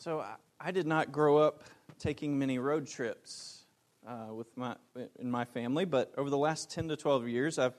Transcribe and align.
So 0.00 0.24
I, 0.60 0.70
did 0.70 0.86
not 0.86 1.10
grow 1.10 1.38
up 1.38 1.64
taking 1.98 2.38
many 2.38 2.60
road 2.60 2.86
trips 2.86 3.64
uh, 4.06 4.32
with 4.32 4.46
my 4.56 4.76
in 5.18 5.28
my 5.28 5.44
family, 5.44 5.86
but 5.86 6.12
over 6.16 6.30
the 6.30 6.38
last 6.38 6.70
ten 6.70 6.86
to 6.86 6.96
twelve 6.96 7.26
years, 7.26 7.58
I've 7.58 7.76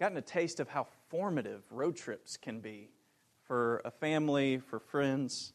gotten 0.00 0.16
a 0.16 0.22
taste 0.22 0.60
of 0.60 0.68
how 0.70 0.86
formative 1.10 1.62
road 1.70 1.94
trips 1.94 2.38
can 2.38 2.60
be 2.60 2.88
for 3.46 3.82
a 3.84 3.90
family, 3.90 4.56
for 4.56 4.78
friends. 4.78 5.52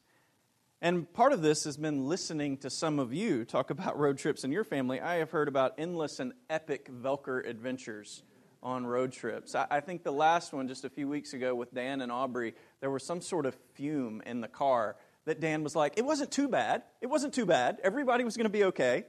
And 0.84 1.12
part 1.14 1.34
of 1.34 1.42
this 1.42 1.64
has 1.64 1.78
been 1.78 2.08
listening 2.08 2.58
to 2.58 2.70
some 2.70 3.00
of 3.00 3.12
you 3.12 3.44
talk 3.44 3.72
about 3.72 3.98
road 3.98 4.20
trips 4.20 4.44
in 4.44 4.52
your 4.52 4.64
family. 4.64 5.02
I 5.02 5.16
have 5.16 5.32
heard 5.32 5.48
about 5.48 5.74
endless 5.80 6.20
and 6.20 6.34
epic 6.48 6.92
Velker 6.92 7.44
adventures 7.44 8.22
on 8.62 8.86
road 8.86 9.12
trips. 9.14 9.56
I 9.56 9.80
think 9.80 10.04
the 10.04 10.14
last 10.14 10.54
one, 10.54 10.68
just 10.68 10.86
a 10.86 10.90
few 10.92 11.08
weeks 11.08 11.34
ago 11.34 11.56
with 11.56 11.74
Dan 11.74 12.02
and 12.02 12.12
Aubrey, 12.12 12.54
there 12.82 12.92
was 12.92 13.04
some 13.04 13.20
sort 13.20 13.48
of 13.48 13.56
fume 13.74 14.22
in 14.28 14.42
the 14.42 14.48
car 14.48 14.96
that 15.26 15.40
Dan 15.40 15.64
was 15.64 15.76
like, 15.76 15.94
it 15.98 16.06
wasn't 16.06 16.32
too 16.32 16.48
bad. 16.48 16.84
It 17.02 17.08
wasn't 17.08 17.34
too 17.34 17.46
bad. 17.46 17.78
Everybody 17.84 18.24
was 18.24 18.38
going 18.38 18.46
to 18.46 18.52
be 18.52 18.66
okay. 18.66 19.06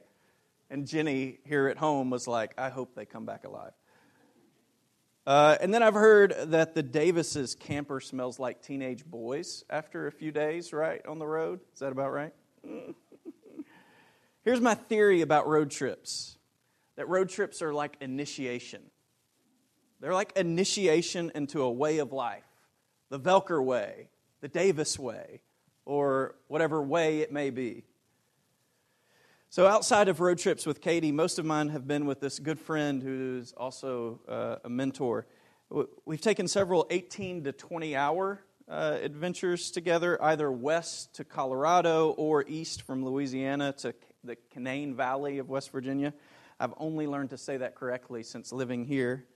And 0.70 0.86
Jenny 0.86 1.38
here 1.44 1.68
at 1.68 1.78
home 1.78 2.10
was 2.10 2.26
like, 2.26 2.54
I 2.58 2.70
hope 2.70 2.94
they 2.94 3.06
come 3.06 3.26
back 3.26 3.44
alive. 3.44 3.72
Uh, 5.26 5.56
and 5.60 5.72
then 5.72 5.82
I've 5.82 5.94
heard 5.94 6.34
that 6.46 6.74
the 6.74 6.82
Davises 6.82 7.54
camper 7.54 8.00
smells 8.00 8.38
like 8.38 8.60
teenage 8.62 9.04
boys 9.04 9.64
after 9.70 10.06
a 10.08 10.12
few 10.12 10.32
days, 10.32 10.72
right, 10.72 11.04
on 11.06 11.18
the 11.18 11.26
road. 11.26 11.60
Is 11.72 11.80
that 11.80 11.92
about 11.92 12.12
right? 12.12 12.32
Here's 14.44 14.60
my 14.60 14.74
theory 14.74 15.20
about 15.20 15.46
road 15.46 15.70
trips 15.70 16.38
that 16.96 17.08
road 17.08 17.28
trips 17.30 17.62
are 17.62 17.72
like 17.72 17.96
initiation. 18.00 18.82
They're 20.00 20.12
like 20.12 20.32
initiation 20.36 21.30
into 21.34 21.62
a 21.62 21.70
way 21.70 21.98
of 21.98 22.12
life 22.12 22.44
the 23.08 23.20
Velker 23.20 23.62
way, 23.62 24.08
the 24.40 24.48
Davis 24.48 24.98
way, 24.98 25.42
or 25.84 26.34
whatever 26.48 26.82
way 26.82 27.20
it 27.20 27.32
may 27.32 27.50
be. 27.50 27.84
So, 29.50 29.66
outside 29.66 30.08
of 30.08 30.20
road 30.20 30.38
trips 30.38 30.64
with 30.64 30.80
Katie, 30.80 31.12
most 31.12 31.38
of 31.38 31.44
mine 31.44 31.68
have 31.68 31.86
been 31.86 32.06
with 32.06 32.20
this 32.20 32.38
good 32.38 32.58
friend 32.58 33.02
who's 33.02 33.52
also 33.52 34.20
uh, 34.26 34.56
a 34.64 34.70
mentor. 34.70 35.26
We've 36.06 36.20
taken 36.20 36.48
several 36.48 36.86
18 36.90 37.44
to 37.44 37.52
20 37.52 37.96
hour 37.96 38.42
uh, 38.68 38.98
adventures 39.02 39.70
together, 39.70 40.22
either 40.22 40.50
west 40.50 41.14
to 41.16 41.24
Colorado 41.24 42.10
or 42.10 42.44
east 42.48 42.82
from 42.82 43.04
Louisiana 43.04 43.72
to 43.78 43.94
the 44.24 44.36
Canaan 44.50 44.94
Valley 44.94 45.38
of 45.38 45.50
West 45.50 45.70
Virginia. 45.70 46.14
I've 46.58 46.74
only 46.78 47.06
learned 47.06 47.30
to 47.30 47.38
say 47.38 47.58
that 47.58 47.74
correctly 47.74 48.22
since 48.22 48.52
living 48.52 48.84
here. 48.84 49.26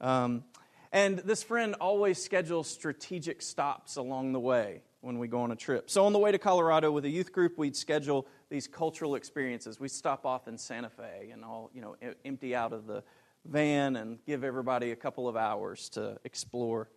Um, 0.00 0.44
and 0.92 1.18
this 1.20 1.42
friend 1.42 1.74
always 1.80 2.22
schedules 2.22 2.68
strategic 2.68 3.40
stops 3.40 3.96
along 3.96 4.32
the 4.32 4.40
way 4.40 4.82
when 5.06 5.18
we 5.18 5.28
go 5.28 5.42
on 5.42 5.52
a 5.52 5.56
trip. 5.56 5.88
So, 5.88 6.04
on 6.04 6.12
the 6.12 6.18
way 6.18 6.32
to 6.32 6.38
Colorado 6.38 6.90
with 6.90 7.04
a 7.04 7.08
youth 7.08 7.32
group, 7.32 7.56
we'd 7.56 7.76
schedule 7.76 8.26
these 8.50 8.66
cultural 8.66 9.14
experiences. 9.14 9.78
We'd 9.78 9.92
stop 9.92 10.26
off 10.26 10.48
in 10.48 10.58
Santa 10.58 10.90
Fe 10.90 11.30
and 11.32 11.44
all, 11.44 11.70
you 11.72 11.80
know, 11.80 11.94
empty 12.24 12.56
out 12.56 12.72
of 12.72 12.86
the 12.86 13.04
van 13.44 13.94
and 13.94 14.18
give 14.26 14.42
everybody 14.42 14.90
a 14.90 14.96
couple 14.96 15.28
of 15.28 15.36
hours 15.36 15.88
to 15.90 16.18
explore. 16.24 16.90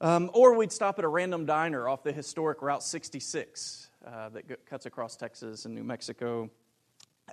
Um, 0.00 0.30
or 0.32 0.56
we'd 0.56 0.72
stop 0.72 0.98
at 0.98 1.04
a 1.04 1.08
random 1.08 1.44
diner 1.44 1.88
off 1.88 2.02
the 2.02 2.12
historic 2.12 2.62
Route 2.62 2.82
66 2.82 3.90
uh, 4.06 4.30
that 4.30 4.66
cuts 4.66 4.86
across 4.86 5.14
Texas 5.14 5.66
and 5.66 5.74
New 5.74 5.84
Mexico. 5.84 6.50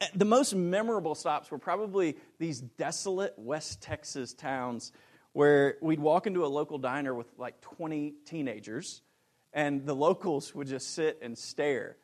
Uh, 0.02 0.05
the 0.16 0.25
most 0.25 0.53
memorable 0.53 1.16
stops 1.16 1.49
were 1.49 1.58
probably 1.58 2.17
these 2.39 2.59
desolate 2.59 3.33
West 3.38 3.81
Texas 3.81 4.33
towns 4.33 4.92
where 5.31 5.77
we'd 5.81 5.99
walk 5.99 6.27
into 6.27 6.45
a 6.45 6.47
local 6.47 6.77
diner 6.77 7.16
with 7.16 7.27
like 7.38 7.61
20 7.61 8.16
teenagers 8.25 9.02
and 9.54 9.86
the 9.86 9.96
locals 9.96 10.56
would 10.56 10.68
just 10.68 10.94
sit 10.94 11.20
and 11.22 11.38
stare, 11.38 11.98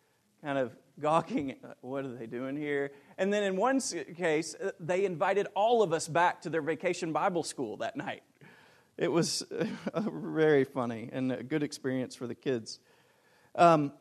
kind 0.44 0.58
of 0.58 0.76
gawking, 1.00 1.56
what 1.82 2.06
are 2.06 2.16
they 2.16 2.26
doing 2.26 2.58
here? 2.58 2.92
And 3.18 3.32
then 3.32 3.44
in 3.44 3.56
one 3.56 3.80
case, 3.80 4.56
uh, 4.56 4.72
they 4.80 5.06
invited 5.06 5.48
all 5.56 5.82
of 5.82 5.94
us 5.94 6.08
back 6.08 6.42
to 6.42 6.50
their 6.50 6.62
vacation 6.62 7.14
Bible 7.14 7.44
school 7.44 7.78
that 7.78 7.96
night. 7.96 8.24
It 8.98 9.12
was 9.12 9.44
very 9.96 10.64
funny 10.64 11.10
and 11.12 11.32
a 11.32 11.44
good 11.44 11.64
experience 11.64 12.16
for 12.16 12.28
the 12.28 12.36
kids. 12.36 12.80
Um, 13.56 13.94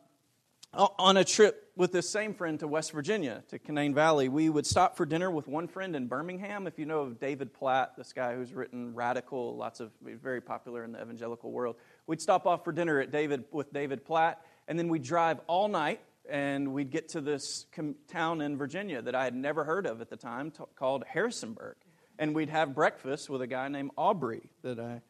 on 0.73 1.17
a 1.17 1.23
trip 1.23 1.71
with 1.75 1.91
this 1.91 2.09
same 2.09 2.33
friend 2.33 2.59
to 2.59 2.67
West 2.67 2.91
Virginia, 2.91 3.43
to 3.49 3.57
Canaan 3.57 3.93
Valley, 3.93 4.29
we 4.29 4.49
would 4.49 4.65
stop 4.65 4.97
for 4.97 5.05
dinner 5.05 5.31
with 5.31 5.47
one 5.47 5.67
friend 5.67 5.95
in 5.95 6.07
Birmingham. 6.07 6.67
If 6.67 6.77
you 6.77 6.85
know 6.85 7.01
of 7.01 7.19
David 7.19 7.53
Platt, 7.53 7.93
this 7.97 8.13
guy 8.13 8.35
who's 8.35 8.53
written 8.53 8.93
Radical, 8.93 9.55
lots 9.55 9.79
of 9.79 9.91
very 10.01 10.41
popular 10.41 10.83
in 10.83 10.91
the 10.91 11.01
evangelical 11.01 11.51
world, 11.51 11.77
we'd 12.07 12.21
stop 12.21 12.47
off 12.47 12.63
for 12.63 12.71
dinner 12.71 12.99
at 12.99 13.11
David 13.11 13.45
with 13.51 13.71
David 13.71 14.05
Platt, 14.05 14.41
and 14.67 14.79
then 14.79 14.87
we'd 14.87 15.03
drive 15.03 15.39
all 15.47 15.67
night, 15.67 16.01
and 16.27 16.73
we'd 16.73 16.89
get 16.89 17.09
to 17.09 17.21
this 17.21 17.67
com- 17.71 17.95
town 18.07 18.41
in 18.41 18.57
Virginia 18.57 19.01
that 19.01 19.13
I 19.13 19.23
had 19.23 19.35
never 19.35 19.63
heard 19.63 19.85
of 19.85 20.01
at 20.01 20.09
the 20.09 20.17
time, 20.17 20.51
t- 20.51 20.63
called 20.75 21.03
Harrisonburg, 21.07 21.75
and 22.17 22.33
we'd 22.33 22.49
have 22.49 22.73
breakfast 22.73 23.29
with 23.29 23.41
a 23.41 23.47
guy 23.47 23.67
named 23.67 23.91
Aubrey 23.95 24.49
that 24.63 24.79
I 24.79 25.01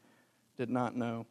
did 0.58 0.70
not 0.70 0.96
know. 0.96 1.26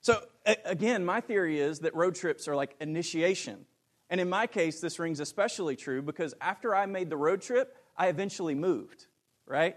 So 0.00 0.20
again, 0.44 1.04
my 1.04 1.20
theory 1.20 1.60
is 1.60 1.78
that 1.80 1.94
road 1.94 2.16
trips 2.16 2.48
are 2.48 2.56
like 2.56 2.74
initiation 2.80 3.66
and 4.12 4.20
in 4.20 4.28
my 4.28 4.46
case, 4.46 4.78
this 4.78 4.98
rings 4.98 5.20
especially 5.20 5.74
true 5.74 6.02
because 6.02 6.34
after 6.38 6.74
I 6.74 6.84
made 6.84 7.08
the 7.08 7.16
road 7.16 7.40
trip, 7.40 7.74
I 7.96 8.08
eventually 8.08 8.54
moved, 8.54 9.06
right? 9.46 9.74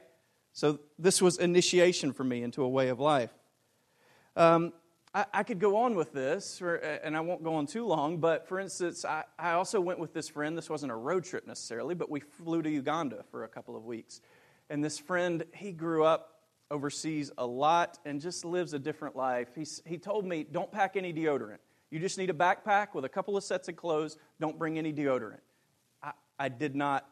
So 0.51 0.79
this 1.00 1.22
was 1.22 1.38
initiation 1.38 2.12
for 2.12 2.25
me 2.25 2.44
into 2.44 2.62
a 2.62 2.67
way 2.67 2.89
of 2.89 3.00
life. 3.00 3.29
Um, 4.35 4.73
I, 5.15 5.25
I, 5.33 5.43
could 5.43 5.59
go 5.59 5.77
on 5.77 5.95
with 5.95 6.11
this, 6.11 6.59
for, 6.59 6.75
and 6.75 7.15
I 7.15 7.21
won't 7.21 7.41
go 7.41 7.55
on 7.55 7.67
too 7.67 7.85
long, 7.85 8.17
but 8.17 8.49
for 8.49 8.59
instance, 8.59 9.05
I, 9.05 9.23
I 9.39 9.53
also 9.53 9.79
went 9.79 9.97
with 9.97 10.13
this 10.13 10.27
friend. 10.27 10.57
This 10.57 10.69
wasn't 10.69 10.91
a 10.91 10.95
road 10.95 11.23
trip 11.23 11.47
necessarily, 11.47 11.95
but 11.95 12.11
we 12.11 12.19
flew 12.19 12.61
to 12.61 12.69
Uganda 12.69 13.23
for 13.31 13.45
a 13.45 13.47
couple 13.47 13.77
of 13.77 13.85
weeks. 13.85 14.19
And 14.69 14.83
this 14.83 14.99
friend, 14.99 15.45
he 15.53 15.71
grew 15.71 16.03
up 16.03 16.41
overseas 16.69 17.31
a 17.37 17.45
lot 17.45 17.99
and 18.05 18.19
just 18.19 18.43
lives 18.43 18.73
a 18.73 18.79
different 18.79 19.15
life. 19.15 19.49
He, 19.55 19.65
he 19.85 19.97
told 19.97 20.25
me, 20.25 20.45
don't 20.51 20.71
pack 20.71 20.97
any 20.97 21.13
deodorant. 21.13 21.59
You 21.91 21.99
just 21.99 22.17
need 22.17 22.29
a 22.29 22.33
backpack 22.33 22.93
with 22.93 23.05
a 23.05 23.09
couple 23.09 23.37
of 23.37 23.43
sets 23.43 23.69
of 23.69 23.77
clothes. 23.77 24.17
Don't 24.41 24.59
bring 24.59 24.77
any 24.77 24.91
deodorant. 24.91 25.39
I, 26.03 26.11
I 26.37 26.49
did 26.49 26.75
not 26.75 27.07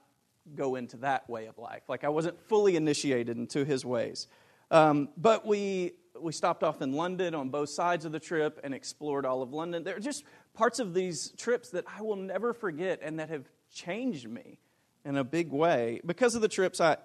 go 0.55 0.75
into 0.75 0.97
that 0.97 1.29
way 1.29 1.45
of 1.45 1.57
life. 1.57 1.83
Like 1.87 2.03
I 2.03 2.09
wasn't 2.09 2.37
fully 2.49 2.75
initiated 2.75 3.37
into 3.37 3.63
his 3.63 3.85
ways. 3.85 4.27
Um, 4.71 5.09
but 5.15 5.45
we, 5.45 5.93
we 6.19 6.31
stopped 6.31 6.63
off 6.63 6.81
in 6.81 6.93
London 6.93 7.33
on 7.33 7.49
both 7.49 7.69
sides 7.69 8.05
of 8.05 8.11
the 8.11 8.19
trip 8.19 8.59
and 8.63 8.73
explored 8.73 9.25
all 9.25 9.41
of 9.41 9.53
London. 9.53 9.83
There 9.83 9.95
are 9.95 10.01
just 10.01 10.23
parts 10.53 10.79
of 10.79 10.93
these 10.93 11.33
trips 11.37 11.69
that 11.69 11.85
I 11.87 12.01
will 12.01 12.15
never 12.15 12.53
forget 12.53 12.99
and 13.01 13.19
that 13.19 13.29
have 13.29 13.45
changed 13.73 14.29
me 14.29 14.59
in 15.05 15.17
a 15.17 15.23
big 15.23 15.51
way. 15.51 16.01
Because 16.05 16.35
of 16.35 16.41
the 16.41 16.47
trips, 16.47 16.79
I, 16.79 16.97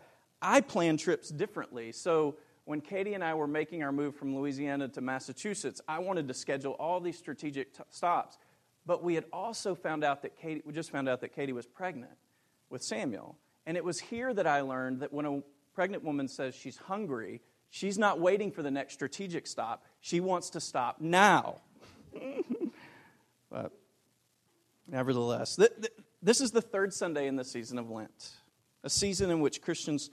I 0.43 0.61
plan 0.61 0.97
trips 0.97 1.31
differently. 1.31 1.93
So 1.93 2.37
when 2.65 2.81
Katie 2.81 3.15
and 3.15 3.25
I 3.25 3.35
were 3.35 3.47
making 3.47 3.83
our 3.83 3.93
move 3.93 4.15
from 4.15 4.37
Louisiana 4.37 4.89
to 4.89 5.01
Massachusetts, 5.01 5.81
I 5.89 6.01
wanted 6.01 6.29
to 6.29 6.35
schedule 6.35 6.73
all 6.73 7.01
these 7.01 7.19
strategic 7.19 7.75
t- 7.75 7.83
stops. 7.91 8.37
But 8.85 9.03
we 9.03 9.15
had 9.15 9.25
also 9.33 9.75
found 9.75 10.05
out 10.05 10.23
that 10.23 10.37
Katie, 10.37 10.63
we 10.65 10.73
just 10.73 10.91
found 10.91 11.09
out 11.09 11.23
that 11.23 11.35
Katie 11.35 11.53
was 11.53 11.67
pregnant 11.67 12.13
with 12.71 12.83
Samuel. 12.83 13.37
And 13.67 13.77
it 13.77 13.85
was 13.85 14.01
here 14.01 14.33
that 14.35 14.47
I 14.47 14.61
learned 14.61 15.01
that 15.01 15.13
when 15.13 15.27
a 15.27 15.43
pregnant 15.75 16.05
woman 16.05 16.29
says 16.29 16.55
she's 16.55 16.77
hungry, 16.77 17.41
she's 17.71 17.99
not 17.99 18.21
waiting 18.21 18.51
for 18.51 18.63
the 18.63 18.71
next 18.71 18.95
strategic 18.95 19.47
stop. 19.47 19.85
She 20.01 20.21
wants 20.21 20.51
to 20.51 20.61
stop 20.61 21.01
now. 21.01 21.61
but 23.51 23.73
nevertheless, 24.87 25.57
th- 25.57 25.71
th- 25.77 25.93
this 26.23 26.41
is 26.41 26.51
the 26.51 26.63
third 26.63 26.93
Sunday 26.93 27.27
in 27.27 27.37
the 27.37 27.45
season 27.45 27.79
of 27.79 27.91
Lent, 27.91 28.31
a 28.83 28.91
season 28.91 29.31
in 29.31 29.41
which 29.41 29.63
Christians 29.63 30.11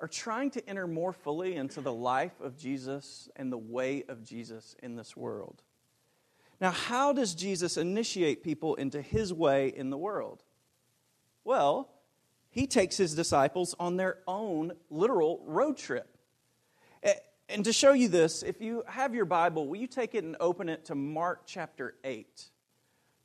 are 0.00 0.08
trying 0.08 0.50
to 0.50 0.68
enter 0.68 0.86
more 0.86 1.12
fully 1.12 1.54
into 1.54 1.80
the 1.80 1.92
life 1.92 2.40
of 2.40 2.56
Jesus 2.58 3.28
and 3.36 3.52
the 3.52 3.58
way 3.58 4.04
of 4.08 4.24
Jesus 4.24 4.74
in 4.82 4.96
this 4.96 5.16
world. 5.16 5.62
Now, 6.60 6.70
how 6.70 7.12
does 7.12 7.34
Jesus 7.34 7.76
initiate 7.76 8.42
people 8.42 8.74
into 8.74 9.00
his 9.00 9.32
way 9.32 9.68
in 9.68 9.90
the 9.90 9.98
world? 9.98 10.42
Well, 11.44 11.88
he 12.50 12.66
takes 12.66 12.96
his 12.96 13.14
disciples 13.14 13.74
on 13.80 13.96
their 13.96 14.18
own 14.26 14.72
literal 14.90 15.42
road 15.46 15.76
trip. 15.76 16.11
And 17.52 17.66
to 17.66 17.72
show 17.72 17.92
you 17.92 18.08
this, 18.08 18.42
if 18.42 18.62
you 18.62 18.82
have 18.86 19.14
your 19.14 19.26
Bible, 19.26 19.68
will 19.68 19.76
you 19.76 19.86
take 19.86 20.14
it 20.14 20.24
and 20.24 20.36
open 20.40 20.70
it 20.70 20.86
to 20.86 20.94
Mark 20.94 21.42
chapter 21.44 21.94
8? 22.02 22.48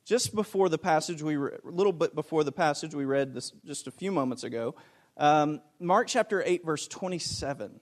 Just 0.04 0.34
before 0.34 0.68
the 0.68 0.76
passage 0.76 1.22
we 1.22 1.36
a 1.36 1.50
little 1.64 1.92
bit 1.92 2.14
before 2.14 2.44
the 2.44 2.52
passage 2.52 2.94
we 2.94 3.06
read 3.06 3.32
this 3.32 3.52
just 3.64 3.86
a 3.86 3.90
few 3.90 4.12
moments 4.12 4.44
ago, 4.44 4.74
um, 5.16 5.62
Mark 5.80 6.08
chapter 6.08 6.42
8, 6.44 6.64
verse 6.64 6.86
27. 6.88 7.80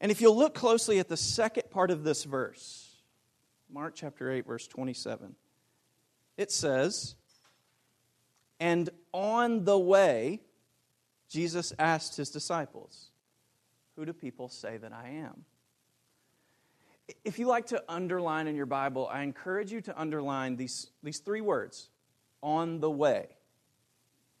And 0.00 0.10
if 0.10 0.20
you'll 0.20 0.36
look 0.36 0.54
closely 0.54 0.98
at 0.98 1.08
the 1.08 1.16
second 1.16 1.70
part 1.70 1.90
of 1.90 2.04
this 2.04 2.24
verse, 2.24 2.96
Mark 3.70 3.94
chapter 3.94 4.30
8, 4.30 4.46
verse 4.46 4.66
27, 4.66 5.34
it 6.36 6.50
says, 6.50 7.14
And 8.60 8.90
on 9.12 9.64
the 9.64 9.78
way, 9.78 10.40
Jesus 11.30 11.72
asked 11.78 12.16
his 12.16 12.28
disciples, 12.28 13.11
Who 13.96 14.06
do 14.06 14.12
people 14.12 14.48
say 14.48 14.78
that 14.78 14.92
I 14.92 15.08
am? 15.08 15.44
If 17.24 17.38
you 17.38 17.46
like 17.46 17.66
to 17.66 17.82
underline 17.88 18.46
in 18.46 18.56
your 18.56 18.66
Bible, 18.66 19.08
I 19.10 19.22
encourage 19.22 19.70
you 19.70 19.80
to 19.82 20.00
underline 20.00 20.56
these, 20.56 20.90
these 21.02 21.18
three 21.18 21.40
words 21.40 21.90
on 22.42 22.80
the 22.80 22.90
way. 22.90 23.28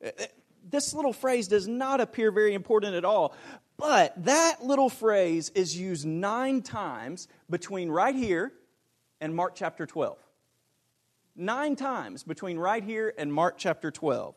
Uh, 0.02 0.08
uh, 0.18 0.24
this 0.70 0.94
little 0.94 1.12
phrase 1.12 1.48
does 1.48 1.66
not 1.66 2.00
appear 2.00 2.30
very 2.30 2.54
important 2.54 2.94
at 2.94 3.04
all, 3.04 3.34
but 3.76 4.14
that 4.24 4.64
little 4.64 4.88
phrase 4.88 5.50
is 5.54 5.76
used 5.76 6.06
nine 6.06 6.62
times 6.62 7.28
between 7.50 7.90
right 7.90 8.14
here 8.14 8.52
and 9.20 9.34
Mark 9.34 9.54
chapter 9.54 9.86
12. 9.86 10.16
Nine 11.34 11.76
times 11.76 12.22
between 12.22 12.58
right 12.58 12.84
here 12.84 13.12
and 13.18 13.32
Mark 13.32 13.56
chapter 13.58 13.90
12. 13.90 14.34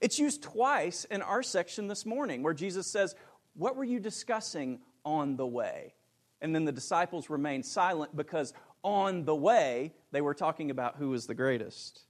It's 0.00 0.18
used 0.18 0.42
twice 0.42 1.04
in 1.04 1.22
our 1.22 1.42
section 1.42 1.88
this 1.88 2.04
morning 2.04 2.42
where 2.42 2.52
Jesus 2.52 2.86
says, 2.86 3.14
What 3.54 3.76
were 3.76 3.84
you 3.84 4.00
discussing 4.00 4.80
on 5.04 5.36
the 5.36 5.46
way? 5.46 5.94
And 6.40 6.54
then 6.54 6.64
the 6.64 6.72
disciples 6.72 7.30
remained 7.30 7.64
silent 7.64 8.14
because 8.14 8.52
on 8.82 9.24
the 9.24 9.34
way 9.34 9.92
they 10.10 10.20
were 10.20 10.34
talking 10.34 10.70
about 10.70 10.96
who 10.96 11.10
was 11.10 11.26
the 11.26 11.34
greatest. 11.34 12.02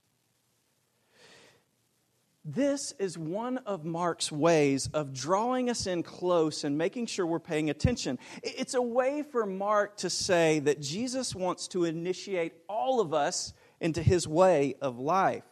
This 2.47 2.93
is 2.99 3.17
one 3.17 3.57
of 3.59 3.85
Mark's 3.85 4.31
ways 4.31 4.87
of 4.93 5.13
drawing 5.13 5.67
us 5.67 5.87
in 5.87 6.03
close 6.03 6.63
and 6.63 6.77
making 6.77 7.07
sure 7.07 7.25
we're 7.25 7.39
paying 7.39 7.71
attention. 7.71 8.19
It's 8.43 8.75
a 8.75 8.81
way 8.81 9.23
for 9.23 9.47
Mark 9.47 9.97
to 9.97 10.11
say 10.11 10.59
that 10.59 10.79
Jesus 10.79 11.33
wants 11.33 11.67
to 11.69 11.85
initiate 11.85 12.53
all 12.69 12.99
of 12.99 13.15
us 13.15 13.53
into 13.79 14.03
his 14.03 14.27
way 14.27 14.75
of 14.79 14.99
life. 14.99 15.43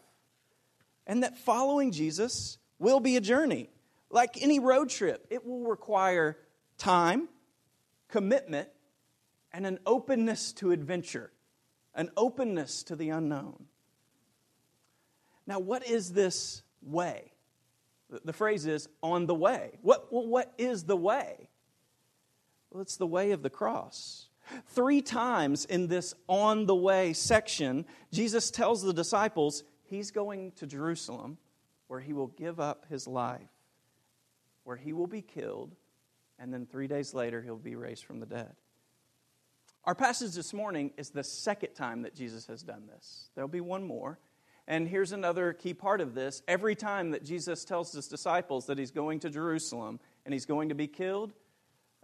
And 1.08 1.24
that 1.24 1.36
following 1.36 1.92
Jesus 1.92 2.60
will 2.78 3.00
be 3.00 3.16
a 3.18 3.22
journey. 3.22 3.70
Like 4.14 4.42
any 4.42 4.60
road 4.60 4.90
trip, 4.90 5.28
it 5.30 5.46
will 5.46 5.66
require 5.66 6.38
time, 6.78 7.28
commitment, 8.08 8.70
and 9.52 9.66
an 9.66 9.80
openness 9.86 10.54
to 10.54 10.72
adventure, 10.72 11.32
an 11.96 12.12
openness 12.16 12.84
to 12.84 12.96
the 12.96 13.10
unknown. 13.10 13.66
Now, 15.46 15.60
what 15.60 15.86
is 15.86 16.14
this 16.14 16.64
way. 16.86 17.32
The 18.24 18.34
phrase 18.34 18.66
is 18.66 18.88
on 19.02 19.26
the 19.26 19.36
way. 19.36 19.80
What, 19.82 20.12
well, 20.12 20.28
what 20.28 20.54
is 20.58 20.84
the 20.84 20.98
way? 20.98 21.50
Well, 22.70 22.82
it's 22.82 22.98
the 22.98 23.08
way 23.08 23.32
of 23.32 23.42
the 23.42 23.50
cross. 23.50 24.28
Three 24.68 25.02
times 25.02 25.66
in 25.66 25.88
this 25.88 26.14
on 26.28 26.66
the 26.66 26.76
way 26.76 27.14
section, 27.14 27.86
Jesus 28.12 28.52
tells 28.52 28.84
the 28.84 28.94
disciples 28.94 29.64
he's 29.84 30.12
going 30.12 30.52
to 30.54 30.68
Jerusalem 30.68 31.38
where 31.88 32.00
he 32.00 32.14
will 32.14 32.28
give 32.28 32.60
up 32.60 32.86
his 32.90 33.08
life, 33.08 33.53
where 34.64 34.78
he 34.78 34.94
will 34.94 35.08
be 35.08 35.22
killed, 35.22 35.76
and 36.40 36.54
then 36.54 36.66
three 36.66 36.88
days 36.88 37.14
later 37.14 37.42
he'll 37.42 37.58
be 37.58 37.76
raised 37.76 38.06
from 38.06 38.20
the 38.20 38.26
dead. 38.26 38.56
Our 39.86 39.96
passage 39.96 40.34
this 40.34 40.54
morning 40.54 40.92
is 40.98 41.10
the 41.10 41.24
second 41.24 41.74
time 41.74 42.04
that 42.04 42.16
Jesus 42.16 42.48
has 42.48 42.64
done 42.64 42.88
this. 42.88 43.30
There'll 43.36 43.50
be 43.50 43.62
one 43.62 43.84
more. 43.84 44.18
And 44.66 44.88
here's 44.88 45.12
another 45.12 45.52
key 45.52 45.74
part 45.74 46.00
of 46.00 46.14
this. 46.14 46.42
Every 46.48 46.74
time 46.74 47.12
that 47.12 47.26
Jesus 47.26 47.66
tells 47.66 47.92
his 47.92 48.08
disciples 48.08 48.68
that 48.68 48.78
he's 48.78 48.92
going 48.92 49.20
to 49.20 49.30
Jerusalem 49.30 50.00
and 50.26 50.34
he's 50.34 50.46
going 50.46 50.70
to 50.70 50.76
be 50.76 50.88
killed, 50.88 51.34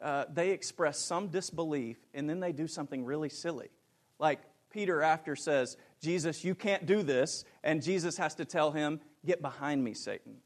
uh, 0.02 0.26
they 0.32 0.52
express 0.52 1.00
some 1.00 1.30
disbelief 1.30 1.98
and 2.14 2.30
then 2.30 2.42
they 2.42 2.52
do 2.52 2.68
something 2.68 3.06
really 3.06 3.30
silly. 3.30 3.70
Like 4.20 4.42
Peter, 4.70 5.02
after 5.02 5.38
says, 5.38 5.78
Jesus, 6.02 6.44
you 6.44 6.56
can't 6.56 6.86
do 6.86 7.02
this. 7.02 7.46
And 7.64 7.82
Jesus 7.82 8.18
has 8.18 8.36
to 8.36 8.46
tell 8.46 8.72
him, 8.72 9.00
Get 9.26 9.42
behind 9.42 9.84
me, 9.84 9.94
Satan. 9.94 10.38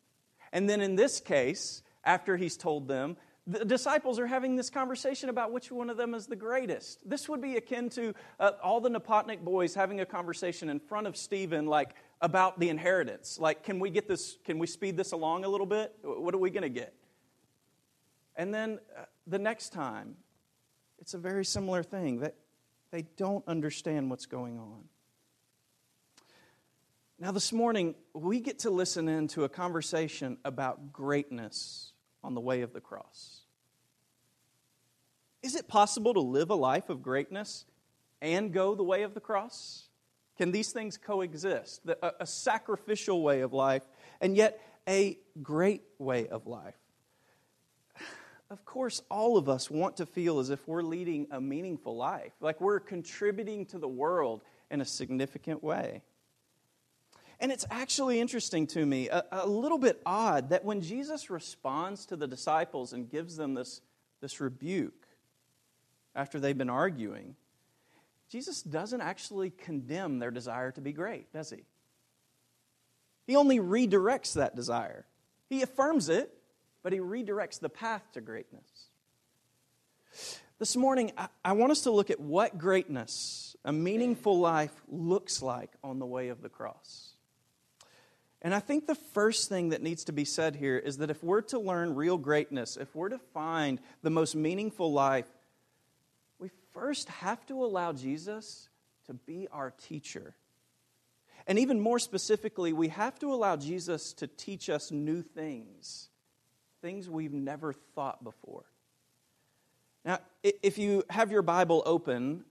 And 0.52 0.68
then 0.68 0.82
in 0.82 0.96
this 0.96 1.20
case, 1.20 1.84
after 2.04 2.38
he's 2.38 2.58
told 2.58 2.88
them, 2.88 3.18
the 3.46 3.66
disciples 3.66 4.20
are 4.20 4.28
having 4.28 4.56
this 4.56 4.70
conversation 4.70 5.28
about 5.28 5.52
which 5.52 5.70
one 5.70 5.90
of 5.90 5.98
them 5.98 6.14
is 6.14 6.28
the 6.28 6.36
greatest. 6.36 7.08
This 7.08 7.28
would 7.28 7.42
be 7.42 7.58
akin 7.58 7.90
to 7.90 8.14
uh, 8.40 8.52
all 8.64 8.80
the 8.80 8.90
Napotnik 8.90 9.42
boys 9.42 9.76
having 9.76 10.00
a 10.00 10.06
conversation 10.06 10.70
in 10.70 10.80
front 10.80 11.08
of 11.08 11.18
Stephen, 11.18 11.66
like 11.66 11.96
about 12.22 12.60
the 12.60 12.70
inheritance. 12.70 13.38
Like, 13.40 13.64
can 13.64 13.80
we 13.80 13.90
get 13.90 14.08
this, 14.08 14.38
can 14.46 14.60
we 14.60 14.68
speed 14.68 14.96
this 14.96 15.12
along 15.12 15.44
a 15.44 15.50
little 15.50 15.66
bit? 15.66 15.94
What 16.04 16.34
are 16.34 16.38
we 16.38 16.52
going 16.52 16.64
to 16.64 16.70
get? 16.70 16.94
And 18.36 18.54
then 18.54 18.80
uh, 18.98 19.04
the 19.28 19.40
next 19.40 19.74
time, 19.74 20.16
it's 21.00 21.14
a 21.14 21.18
very 21.18 21.44
similar 21.44 21.84
thing 21.84 22.20
that 22.20 22.36
they 22.92 23.02
don't 23.18 23.46
understand 23.46 24.10
what's 24.10 24.26
going 24.26 24.58
on. 24.58 24.86
Now, 27.20 27.32
this 27.32 27.52
morning, 27.52 27.96
we 28.14 28.40
get 28.40 28.60
to 28.60 28.70
listen 28.70 29.08
in 29.08 29.28
to 29.30 29.44
a 29.44 29.50
conversation 29.50 30.38
about 30.46 30.94
greatness 30.94 31.93
on 32.24 32.34
the 32.34 32.42
way 32.42 32.62
of 32.62 32.74
the 32.74 32.82
cross. 32.82 33.42
Is 35.42 35.56
it 35.56 35.68
possible 35.68 36.14
to 36.14 36.22
live 36.22 36.50
a 36.50 36.56
life 36.56 36.90
of 36.90 37.04
greatness 37.04 37.66
and 38.22 38.54
go 38.54 38.76
the 38.76 38.84
way 38.84 39.04
of 39.04 39.14
the 39.14 39.20
cross? 39.20 39.90
Can 40.38 40.52
these 40.52 40.72
things 40.72 40.98
coexist? 40.98 41.82
A, 42.02 42.26
sacrificial 42.26 43.22
way 43.22 43.42
of 43.42 43.54
life 43.54 43.84
and 44.22 44.36
yet 44.36 44.60
a 44.88 45.18
great 45.42 45.84
way 46.00 46.28
of 46.28 46.48
life. 46.48 46.78
Of 48.50 48.66
course, 48.66 49.02
all 49.10 49.38
of 49.38 49.50
us 49.50 49.70
want 49.70 49.98
to 49.98 50.06
feel 50.06 50.40
as 50.40 50.50
if 50.50 50.68
we're 50.68 50.84
leading 50.84 51.28
a 51.32 51.42
meaningful 51.42 51.96
life, 51.96 52.34
like 52.40 52.62
we're 52.62 52.80
contributing 52.80 53.66
to 53.68 53.80
the 53.80 53.88
world 53.88 54.42
in 54.70 54.80
a 54.80 54.86
significant 54.86 55.64
way. 55.64 56.04
And 57.44 57.52
it's 57.52 57.66
actually 57.70 58.22
interesting 58.22 58.68
to 58.68 58.86
me, 58.86 59.10
a, 59.10 59.22
a, 59.30 59.46
little 59.46 59.78
bit 59.78 60.02
odd, 60.06 60.52
that 60.52 60.64
when 60.64 60.80
Jesus 60.80 61.30
responds 61.30 62.06
to 62.06 62.16
the 62.16 62.26
disciples 62.26 62.94
and 62.94 63.12
gives 63.12 63.36
them 63.36 63.54
this, 63.54 63.82
this 64.22 64.40
rebuke 64.40 65.06
after 66.16 66.40
they've 66.40 66.58
been 66.58 66.70
arguing, 66.70 67.36
Jesus 68.30 68.62
doesn't 68.62 69.02
actually 69.02 69.50
condemn 69.50 70.20
their 70.20 70.32
desire 70.32 70.72
to 70.72 70.80
be 70.80 70.94
great, 70.94 71.34
does 71.34 71.50
he? 71.50 71.66
He 73.28 73.36
only 73.36 73.60
redirects 73.60 74.36
that 74.36 74.56
desire. 74.56 75.06
He 75.50 75.64
affirms 75.64 76.08
it, 76.08 76.34
but 76.82 76.94
he 76.94 77.00
redirects 77.00 77.60
the 77.60 77.68
path 77.68 78.04
to 78.14 78.22
greatness. 78.22 78.88
This 80.60 80.78
morning, 80.78 81.12
I, 81.18 81.28
I 81.44 81.52
want 81.52 81.74
us 81.74 81.82
to 81.82 81.92
look 81.92 82.10
at 82.10 82.22
what 82.22 82.58
greatness, 82.58 83.58
a 83.66 83.74
meaningful 83.74 84.40
life, 84.40 84.72
looks 84.88 85.42
like 85.42 85.72
on 85.84 86.00
the 86.00 86.06
way 86.06 86.30
of 86.30 86.42
the 86.42 86.48
cross. 86.48 87.13
And 88.44 88.54
I 88.54 88.60
think 88.60 88.88
the 88.88 88.96
first 88.96 89.48
thing 89.48 89.70
that 89.70 89.82
needs 89.82 90.04
to 90.06 90.12
be 90.12 90.26
said 90.26 90.56
here 90.56 90.78
is 90.78 90.98
that 90.98 91.10
if 91.10 91.24
we're 91.24 91.42
to 91.44 91.60
learn 91.60 91.96
real 91.96 92.18
greatness, 92.18 92.76
if 92.76 92.94
we're 92.94 93.10
to 93.10 93.20
find 93.34 93.80
the 94.02 94.10
most 94.10 94.36
meaningful 94.36 94.92
life, 94.92 95.28
we 96.40 96.50
first 96.74 97.08
have 97.08 97.46
to 97.46 97.64
allow 97.64 97.94
Jesus 97.94 98.68
to 99.08 99.14
be 99.14 99.48
our 99.50 99.72
teacher. 99.72 100.36
And 101.48 101.58
even 101.58 101.80
more 101.80 102.00
specifically, 102.00 102.74
we 102.74 102.90
have 102.90 103.18
to 103.20 103.34
allow 103.34 103.56
Jesus 103.56 104.12
to 104.14 104.28
teach 104.28 104.70
us 104.70 104.92
new 104.92 105.22
things, 105.22 106.10
things 106.82 107.10
we've 107.10 107.34
never 107.34 107.72
thought 107.96 108.26
before. 108.26 108.66
Now, 110.04 110.20
if 110.44 110.78
you 110.78 111.04
have 111.10 111.32
your 111.32 111.42
Bible 111.44 111.82
open, 111.86 112.44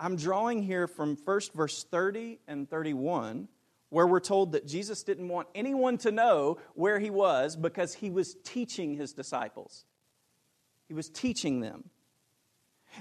I'm 0.00 0.16
drawing 0.16 0.62
here 0.62 0.86
from 0.86 1.16
first 1.16 1.52
verse 1.52 1.84
30 1.84 2.38
and 2.48 2.68
31 2.68 3.48
where 3.92 4.06
we're 4.06 4.20
told 4.20 4.52
that 4.52 4.66
Jesus 4.66 5.02
didn't 5.02 5.28
want 5.28 5.48
anyone 5.54 5.98
to 5.98 6.10
know 6.10 6.56
where 6.72 6.98
he 6.98 7.10
was 7.10 7.56
because 7.56 7.92
he 7.92 8.08
was 8.08 8.34
teaching 8.42 8.94
his 8.94 9.12
disciples. 9.12 9.84
He 10.88 10.94
was 10.94 11.10
teaching 11.10 11.60
them. 11.60 11.90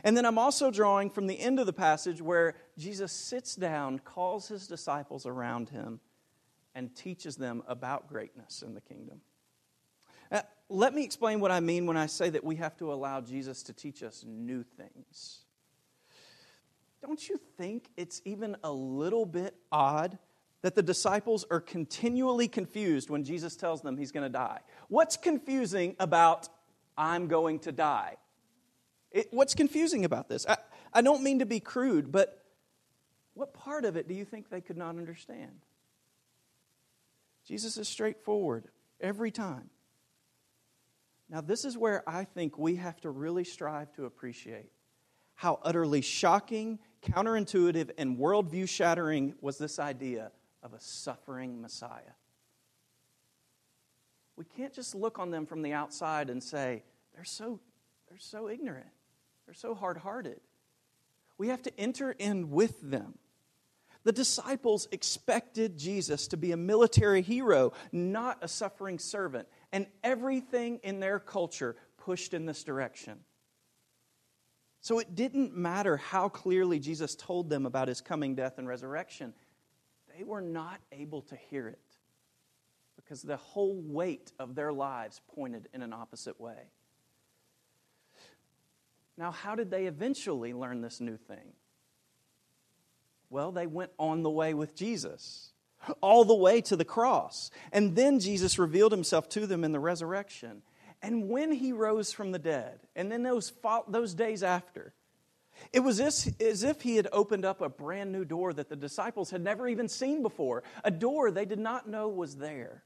And 0.04 0.18
then 0.18 0.26
I'm 0.26 0.38
also 0.38 0.70
drawing 0.70 1.10
from 1.10 1.28
the 1.28 1.40
end 1.40 1.62
of 1.62 1.66
the 1.66 1.72
passage 1.72 2.22
where 2.22 2.56
Jesus 2.78 3.14
sits 3.14 3.56
down, 3.56 4.00
calls 4.00 4.50
his 4.50 4.68
disciples 4.68 5.26
around 5.26 5.70
him, 5.70 6.02
and 6.76 6.94
teaches 6.94 7.38
them 7.38 7.64
about 7.70 8.10
greatness 8.10 8.62
in 8.62 8.74
the 8.74 8.82
kingdom. 8.82 9.22
Now, 10.30 10.44
let 10.68 10.94
me 10.94 11.06
explain 11.06 11.40
what 11.40 11.52
I 11.52 11.62
mean 11.62 11.86
when 11.86 11.96
I 11.96 12.08
say 12.08 12.30
that 12.32 12.44
we 12.44 12.58
have 12.58 12.76
to 12.80 12.92
allow 12.92 13.22
Jesus 13.22 13.64
to 13.64 13.74
teach 13.74 14.04
us 14.04 14.26
new 14.28 14.64
things. 14.64 15.40
Don't 17.02 17.30
you 17.30 17.40
think 17.58 17.88
it's 17.96 18.22
even 18.26 18.58
a 18.62 18.72
little 18.74 19.26
bit 19.26 19.56
odd 19.72 20.18
that 20.62 20.76
the 20.76 20.84
disciples 20.84 21.46
are 21.50 21.60
continually 21.60 22.48
confused 22.48 23.10
when 23.10 23.24
Jesus 23.24 23.56
tells 23.56 23.82
them 23.82 23.98
he's 23.98 24.12
going 24.12 24.26
to 24.26 24.30
die. 24.30 24.60
What's 24.90 25.18
confusing 25.18 25.96
about 26.00 26.50
I'm 26.98 27.28
going 27.28 27.60
to 27.60 27.72
die? 27.72 28.18
It, 29.12 29.28
what's 29.32 29.56
confusing 29.56 30.06
about 30.06 30.30
this? 30.30 30.46
I, 30.48 30.58
I 30.94 31.02
don't 31.02 31.24
mean 31.24 31.40
to 31.40 31.46
be 31.46 31.60
crude, 31.60 32.12
but 32.12 32.46
what 33.34 33.54
part 33.54 33.86
of 33.86 33.96
it 33.96 34.08
do 34.08 34.14
you 34.14 34.26
think 34.26 34.50
they 34.50 34.62
could 34.62 34.78
not 34.78 34.90
understand? 34.98 35.62
Jesus 37.46 37.78
is 37.78 37.88
straightforward 37.88 38.66
every 39.00 39.32
time. 39.32 39.70
Now, 41.30 41.42
this 41.42 41.66
is 41.66 41.78
where 41.78 42.08
I 42.08 42.26
think 42.26 42.58
we 42.58 42.76
have 42.76 43.00
to 43.02 43.10
really 43.10 43.46
strive 43.46 43.92
to 43.94 44.06
appreciate 44.06 44.70
how 45.34 45.60
utterly 45.64 46.02
shocking, 46.02 46.78
counterintuitive, 47.02 47.92
and 47.98 48.18
worldview 48.18 48.70
shattering 48.70 49.34
was 49.42 49.58
this 49.58 49.80
idea 49.80 50.32
of 50.64 50.74
a 50.74 50.80
suffering 50.80 51.62
Messiah. 51.62 52.16
We 54.36 54.46
can't 54.46 54.74
just 54.74 54.96
look 54.96 55.20
on 55.20 55.32
them 55.32 55.46
from 55.46 55.62
the 55.62 55.74
outside 55.74 56.30
and 56.30 56.42
say, 56.42 56.84
they're 57.14 57.24
so, 57.24 57.60
they're 58.10 58.18
so 58.18 58.50
ignorant, 58.50 58.88
they're 59.46 59.54
so 59.54 59.76
hard 59.76 59.98
hearted. 59.98 60.40
We 61.38 61.50
have 61.50 61.62
to 61.64 61.80
enter 61.80 62.12
in 62.12 62.52
with 62.52 62.80
them. 62.82 63.18
The 64.04 64.12
disciples 64.12 64.88
expected 64.92 65.78
Jesus 65.78 66.28
to 66.30 66.38
be 66.38 66.52
a 66.52 66.58
military 66.58 67.22
hero, 67.22 67.74
not 67.92 68.40
a 68.42 68.48
suffering 68.48 68.98
servant, 68.98 69.48
and 69.72 69.86
everything 70.04 70.80
in 70.84 71.00
their 71.00 71.20
culture 71.20 71.76
pushed 71.98 72.34
in 72.34 72.46
this 72.46 72.64
direction. 72.64 73.20
So 74.82 74.98
it 74.98 75.14
didn't 75.14 75.56
matter 75.56 75.98
how 75.98 76.30
clearly 76.30 76.80
Jesus 76.80 77.14
told 77.14 77.50
them 77.50 77.68
about 77.68 77.88
his 77.88 78.02
coming 78.02 78.34
death 78.34 78.58
and 78.58 78.68
resurrection, 78.68 79.34
they 80.22 80.26
were 80.26 80.42
not 80.42 80.80
able 80.92 81.24
to 81.24 81.36
hear 81.36 81.68
it 81.68 81.80
because 82.96 83.24
the 83.24 83.38
whole 83.38 83.82
weight 83.84 84.32
of 84.38 84.54
their 84.54 84.72
lives 84.72 85.20
pointed 85.34 85.68
in 85.74 85.82
an 85.82 85.94
opposite 85.94 86.40
way. 86.40 86.70
Now, 89.18 89.32
how 89.32 89.56
did 89.56 89.72
they 89.72 89.88
eventually 89.88 90.54
learn 90.54 90.82
this 90.82 91.02
new 91.02 91.18
thing? 91.18 91.54
Well, 93.32 93.52
they 93.52 93.66
went 93.66 93.90
on 93.98 94.22
the 94.22 94.30
way 94.30 94.54
with 94.54 94.76
Jesus, 94.76 95.54
all 96.02 96.24
the 96.24 96.36
way 96.36 96.62
to 96.62 96.76
the 96.76 96.86
cross. 96.86 97.50
And 97.72 97.96
then 97.96 98.20
Jesus 98.20 98.60
revealed 98.60 98.92
himself 98.92 99.28
to 99.30 99.48
them 99.48 99.64
in 99.64 99.72
the 99.72 99.80
resurrection. 99.80 100.62
And 101.02 101.30
when 101.30 101.52
he 101.52 101.74
rose 101.74 102.14
from 102.14 102.32
the 102.32 102.38
dead, 102.38 102.80
and 102.96 103.12
then 103.12 103.24
those, 103.24 103.52
those 103.88 104.14
days 104.14 104.44
after, 104.44 104.94
it 105.74 105.80
was 105.82 106.00
as, 106.00 106.34
if 106.40 106.82
he 106.82 106.96
had 106.96 107.08
opened 107.12 107.46
up 107.46 107.62
a 107.62 107.70
brand 107.70 108.12
new 108.12 108.26
door 108.26 108.54
that 108.54 108.70
the 108.70 108.76
disciples 108.76 109.30
had 109.30 109.42
never 109.42 109.68
even 109.68 109.88
seen 109.88 110.22
before, 110.22 110.64
a 110.84 110.92
door 110.92 111.32
they 111.32 111.46
did 111.46 111.60
not 111.60 111.88
know 111.88 112.08
was 112.08 112.36
there. 112.38 112.84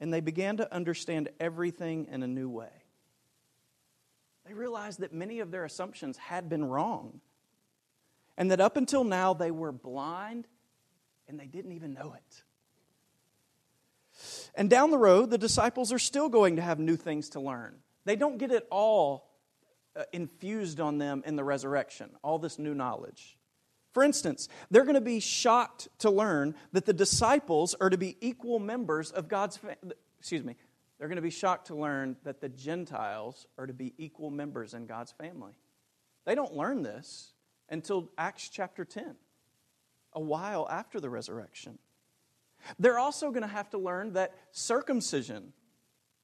And 0.00 0.12
they 0.12 0.20
began 0.20 0.58
to 0.58 0.72
understand 0.72 1.28
everything 1.40 2.06
in 2.10 2.22
a 2.22 2.26
new 2.26 2.48
way. 2.48 2.70
They 4.46 4.54
realized 4.54 5.00
that 5.00 5.12
many 5.12 5.40
of 5.40 5.50
their 5.50 5.64
assumptions 5.64 6.16
had 6.16 6.48
been 6.48 6.64
wrong, 6.64 7.20
and 8.36 8.50
that 8.50 8.60
up 8.60 8.76
until 8.76 9.04
now 9.04 9.34
they 9.34 9.50
were 9.50 9.72
blind 9.72 10.46
and 11.28 11.38
they 11.38 11.46
didn't 11.46 11.72
even 11.72 11.92
know 11.92 12.14
it. 12.16 12.42
And 14.54 14.70
down 14.70 14.90
the 14.90 14.98
road, 14.98 15.30
the 15.30 15.38
disciples 15.38 15.92
are 15.92 15.98
still 15.98 16.28
going 16.28 16.56
to 16.56 16.62
have 16.62 16.78
new 16.78 16.96
things 16.96 17.28
to 17.30 17.40
learn. 17.40 17.76
They 18.04 18.16
don't 18.16 18.38
get 18.38 18.50
it 18.50 18.66
all 18.70 19.27
Uh, 19.98 20.04
infused 20.12 20.78
on 20.78 20.98
them 20.98 21.24
in 21.26 21.34
the 21.34 21.42
resurrection, 21.42 22.08
all 22.22 22.38
this 22.38 22.56
new 22.56 22.72
knowledge. 22.72 23.36
For 23.90 24.04
instance, 24.04 24.48
they're 24.70 24.84
going 24.84 24.94
to 24.94 25.00
be 25.00 25.18
shocked 25.18 25.88
to 26.00 26.10
learn 26.10 26.54
that 26.72 26.86
the 26.86 26.92
disciples 26.92 27.74
are 27.80 27.90
to 27.90 27.98
be 27.98 28.16
equal 28.20 28.60
members 28.60 29.10
of 29.10 29.26
God's 29.26 29.56
fa- 29.56 29.76
excuse 30.20 30.44
me, 30.44 30.54
they're 30.98 31.08
going 31.08 31.16
to 31.16 31.22
be 31.22 31.30
shocked 31.30 31.66
to 31.68 31.74
learn 31.74 32.16
that 32.22 32.40
the 32.40 32.48
Gentiles 32.48 33.48
are 33.58 33.66
to 33.66 33.72
be 33.72 33.92
equal 33.98 34.30
members 34.30 34.72
in 34.72 34.86
God's 34.86 35.10
family. 35.10 35.58
They 36.26 36.36
don't 36.36 36.54
learn 36.54 36.82
this 36.82 37.32
until 37.68 38.08
Acts 38.16 38.48
chapter 38.50 38.84
10, 38.84 39.16
a 40.12 40.20
while 40.20 40.68
after 40.70 41.00
the 41.00 41.10
resurrection. 41.10 41.80
They're 42.78 43.00
also 43.00 43.30
going 43.30 43.42
to 43.42 43.48
have 43.48 43.70
to 43.70 43.78
learn 43.78 44.12
that 44.12 44.36
circumcision, 44.52 45.52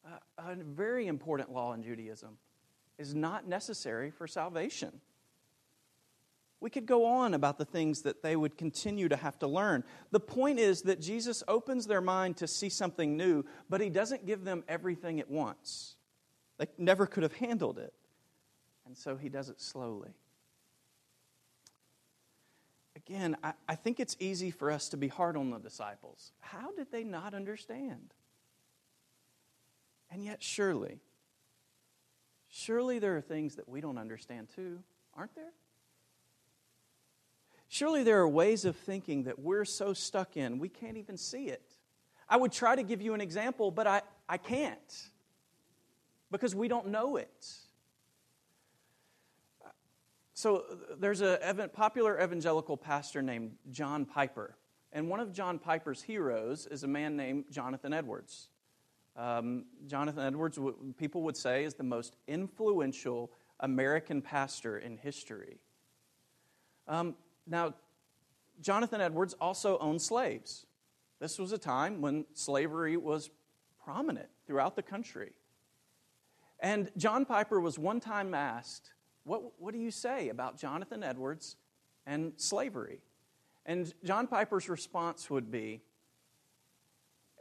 uh, 0.07 0.19
a 0.39 0.55
very 0.55 1.09
important 1.09 1.51
law 1.51 1.73
in 1.73 1.83
Judaism, 1.83 2.39
is 2.99 3.15
not 3.15 3.47
necessary 3.47 4.11
for 4.11 4.27
salvation. 4.27 5.01
We 6.61 6.71
could 6.71 6.87
go 6.87 7.05
on 7.05 7.35
about 7.35 7.59
the 7.59 7.65
things 7.65 8.03
that 8.03 8.23
they 8.23 8.37
would 8.37 8.57
continue 8.57 9.09
to 9.09 9.17
have 9.17 9.39
to 9.41 9.47
learn. 9.47 9.85
The 10.13 10.21
point 10.21 10.59
is 10.59 10.83
that 10.83 11.01
Jesus 11.01 11.43
opens 11.47 11.87
their 11.87 12.01
mind 12.01 12.39
to 12.39 12.47
see 12.47 12.71
something 12.71 13.17
new, 13.17 13.45
but 13.69 13.81
he 13.81 13.91
doesn't 13.91 14.25
give 14.27 14.45
them 14.45 14.65
everything 14.69 15.21
at 15.21 15.31
once. 15.31 15.97
They 16.59 16.67
never 16.79 17.07
could 17.07 17.23
have 17.23 17.35
handled 17.35 17.79
it. 17.79 17.93
And 18.87 18.97
so 18.97 19.17
he 19.17 19.29
does 19.29 19.51
it 19.51 19.61
slowly 19.61 20.15
again, 23.07 23.37
I, 23.43 23.53
I 23.69 23.75
think 23.75 24.01
it's 24.01 24.17
easy 24.19 24.51
for 24.51 24.71
us 24.71 24.89
to 24.91 24.97
be 24.97 25.09
hard 25.09 25.37
on 25.37 25.51
the 25.51 25.59
disciples. 25.59 26.33
How 26.41 26.73
did 26.73 26.91
they 26.91 27.05
not 27.05 27.35
understand? 27.35 28.15
And 30.11 30.25
yet, 30.25 30.43
surely, 30.43 31.01
surely 32.55 33.01
there 33.01 33.17
are 33.17 33.21
things 33.21 33.57
that 33.57 33.69
we 33.69 33.81
don't 33.81 33.99
understand 33.99 34.49
too, 34.55 34.79
aren't 35.17 35.35
there? 35.35 35.53
Surely 37.69 38.05
there 38.05 38.21
are 38.21 38.29
ways 38.29 38.65
of 38.65 38.77
thinking 38.77 39.25
that 39.25 39.41
we're 39.41 39.65
so 39.65 39.93
stuck 39.93 40.37
in, 40.37 40.61
we 40.61 40.69
can't 40.69 40.97
even 40.97 41.17
see 41.17 41.47
it. 41.47 41.73
I 42.29 42.37
would 42.37 42.53
try 42.53 42.77
to 42.77 42.85
give 42.85 43.03
you 43.03 43.13
an 43.13 43.21
example, 43.21 43.73
but 43.73 43.87
I, 43.87 44.03
I 44.29 44.37
can't 44.37 45.09
because 46.31 46.55
we 46.55 46.69
don't 46.69 46.89
know 46.89 47.17
it. 47.17 47.49
So 50.35 50.65
there's 50.99 51.23
a 51.23 51.71
popular 51.73 52.23
evangelical 52.23 52.77
pastor 52.77 53.21
named 53.21 53.53
John 53.71 54.05
Piper. 54.05 54.57
And 54.93 55.09
one 55.09 55.19
of 55.19 55.33
John 55.33 55.59
Piper's 55.59 56.03
heroes 56.03 56.67
is 56.67 56.85
a 56.85 56.89
man 56.89 57.17
named 57.17 57.47
Jonathan 57.51 57.93
Edwards. 57.93 58.49
Um, 59.17 59.67
Jonathan 59.87 60.27
Edwards, 60.27 60.59
people 60.97 61.23
would 61.23 61.37
say, 61.37 61.65
is 61.65 61.75
the 61.75 61.85
most 61.85 62.17
influential 62.27 63.31
American 63.61 64.21
pastor 64.21 64.79
in 64.79 64.97
history. 64.97 65.59
Um, 66.89 67.15
now, 67.47 67.75
Jonathan 68.61 69.01
Edwards 69.01 69.35
also 69.41 69.79
owned 69.79 70.03
slaves. 70.03 70.67
This 71.21 71.39
was 71.39 71.53
a 71.53 71.59
time 71.59 72.01
when 72.01 72.25
slavery 72.35 72.97
was 72.97 73.31
prominent 73.85 74.29
throughout 74.47 74.77
the 74.77 74.83
country. 74.83 75.33
And 76.61 76.91
John 76.97 77.25
Piper 77.25 77.61
was 77.61 77.79
one 77.79 78.01
time 78.01 78.35
asked 78.35 78.91
what, 79.25 79.59
what 79.59 79.73
do 79.73 79.81
you 79.81 79.91
say 79.91 80.29
about 80.29 80.59
Jonathan 80.59 81.03
Edwards 81.03 81.57
and 82.07 82.33
slavery? 82.37 83.01
And 83.65 83.93
John 84.05 84.27
Piper's 84.27 84.69
response 84.69 85.31
would 85.31 85.51
be 85.51 85.81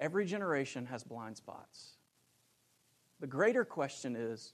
every 0.03 0.25
generation 0.25 0.85
has 0.87 1.01
blind 1.03 1.37
spots. 1.37 1.93
The 3.21 3.27
greater 3.27 3.63
question 3.63 4.17
is 4.17 4.53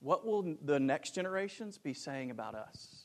what 0.00 0.26
will 0.26 0.56
the 0.64 0.80
next 0.80 1.14
generations 1.14 1.76
be 1.78 1.92
saying 1.92 2.30
about 2.30 2.54
us? 2.54 3.04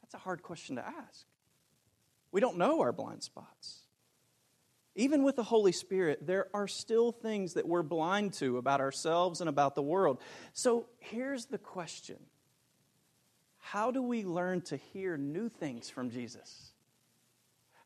That's 0.00 0.14
a 0.14 0.18
hard 0.18 0.42
question 0.42 0.76
to 0.76 0.86
ask. 0.86 1.26
We 2.30 2.40
don't 2.40 2.56
know 2.56 2.80
our 2.80 2.92
blind 2.92 3.24
spots. 3.24 3.80
Even 4.94 5.24
with 5.24 5.34
the 5.36 5.42
Holy 5.42 5.72
Spirit, 5.72 6.24
there 6.26 6.46
are 6.54 6.68
still 6.68 7.10
things 7.10 7.54
that 7.54 7.66
we're 7.66 7.82
blind 7.82 8.32
to 8.34 8.58
about 8.58 8.80
ourselves 8.80 9.40
and 9.40 9.48
about 9.48 9.74
the 9.74 9.82
world. 9.82 10.20
So 10.52 10.86
here's 10.98 11.46
the 11.46 11.58
question 11.58 12.16
How 13.58 13.90
do 13.90 14.02
we 14.02 14.24
learn 14.24 14.60
to 14.62 14.76
hear 14.76 15.16
new 15.16 15.48
things 15.48 15.90
from 15.90 16.10
Jesus? 16.10 16.70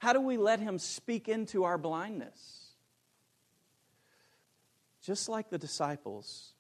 How 0.05 0.13
do 0.13 0.21
we 0.21 0.37
let 0.37 0.61
Him 0.61 0.79
speak 0.79 1.31
into 1.31 1.65
our 1.65 1.79
blindness? 1.79 2.75
Just 5.01 5.31
like 5.31 5.49
the 5.49 5.57
disciples, 5.57 6.53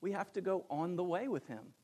we 0.00 0.12
have 0.12 0.32
to 0.34 0.40
go 0.40 0.64
on 0.70 0.94
the 0.94 1.02
way 1.02 1.26
with 1.26 1.48
Him. 1.48 1.74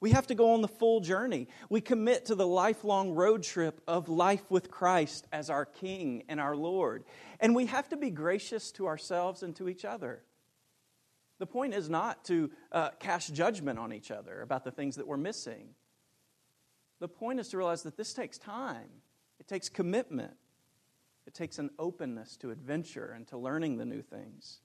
We 0.00 0.12
have 0.12 0.26
to 0.28 0.34
go 0.34 0.54
on 0.54 0.62
the 0.62 0.68
full 0.68 1.00
journey. 1.00 1.48
We 1.68 1.82
commit 1.82 2.24
to 2.26 2.34
the 2.34 2.46
lifelong 2.46 3.10
road 3.10 3.42
trip 3.42 3.82
of 3.86 4.08
life 4.08 4.50
with 4.50 4.70
Christ 4.70 5.26
as 5.32 5.50
our 5.50 5.66
King 5.66 6.24
and 6.30 6.40
our 6.40 6.56
Lord. 6.56 7.04
And 7.38 7.54
we 7.54 7.66
have 7.66 7.90
to 7.90 7.98
be 7.98 8.08
gracious 8.08 8.72
to 8.72 8.86
ourselves 8.86 9.42
and 9.42 9.54
to 9.56 9.68
each 9.68 9.84
other. 9.84 10.22
The 11.40 11.46
point 11.46 11.74
is 11.74 11.90
not 11.90 12.24
to 12.24 12.50
uh, 12.72 12.92
cast 13.00 13.34
judgment 13.34 13.78
on 13.78 13.92
each 13.92 14.10
other 14.10 14.40
about 14.40 14.64
the 14.64 14.70
things 14.70 14.96
that 14.96 15.06
we're 15.06 15.18
missing. 15.18 15.74
The 17.00 17.08
point 17.08 17.38
is 17.38 17.48
to 17.48 17.58
realize 17.58 17.82
that 17.82 17.98
this 17.98 18.14
takes 18.14 18.38
time, 18.38 18.88
it 19.48 19.54
takes 19.54 19.70
commitment, 19.70 20.34
it 21.26 21.32
takes 21.32 21.58
an 21.58 21.70
openness 21.78 22.36
to 22.36 22.50
adventure 22.50 23.12
and 23.16 23.26
to 23.28 23.38
learning 23.38 23.78
the 23.78 23.86
new 23.86 24.02
things. 24.02 24.60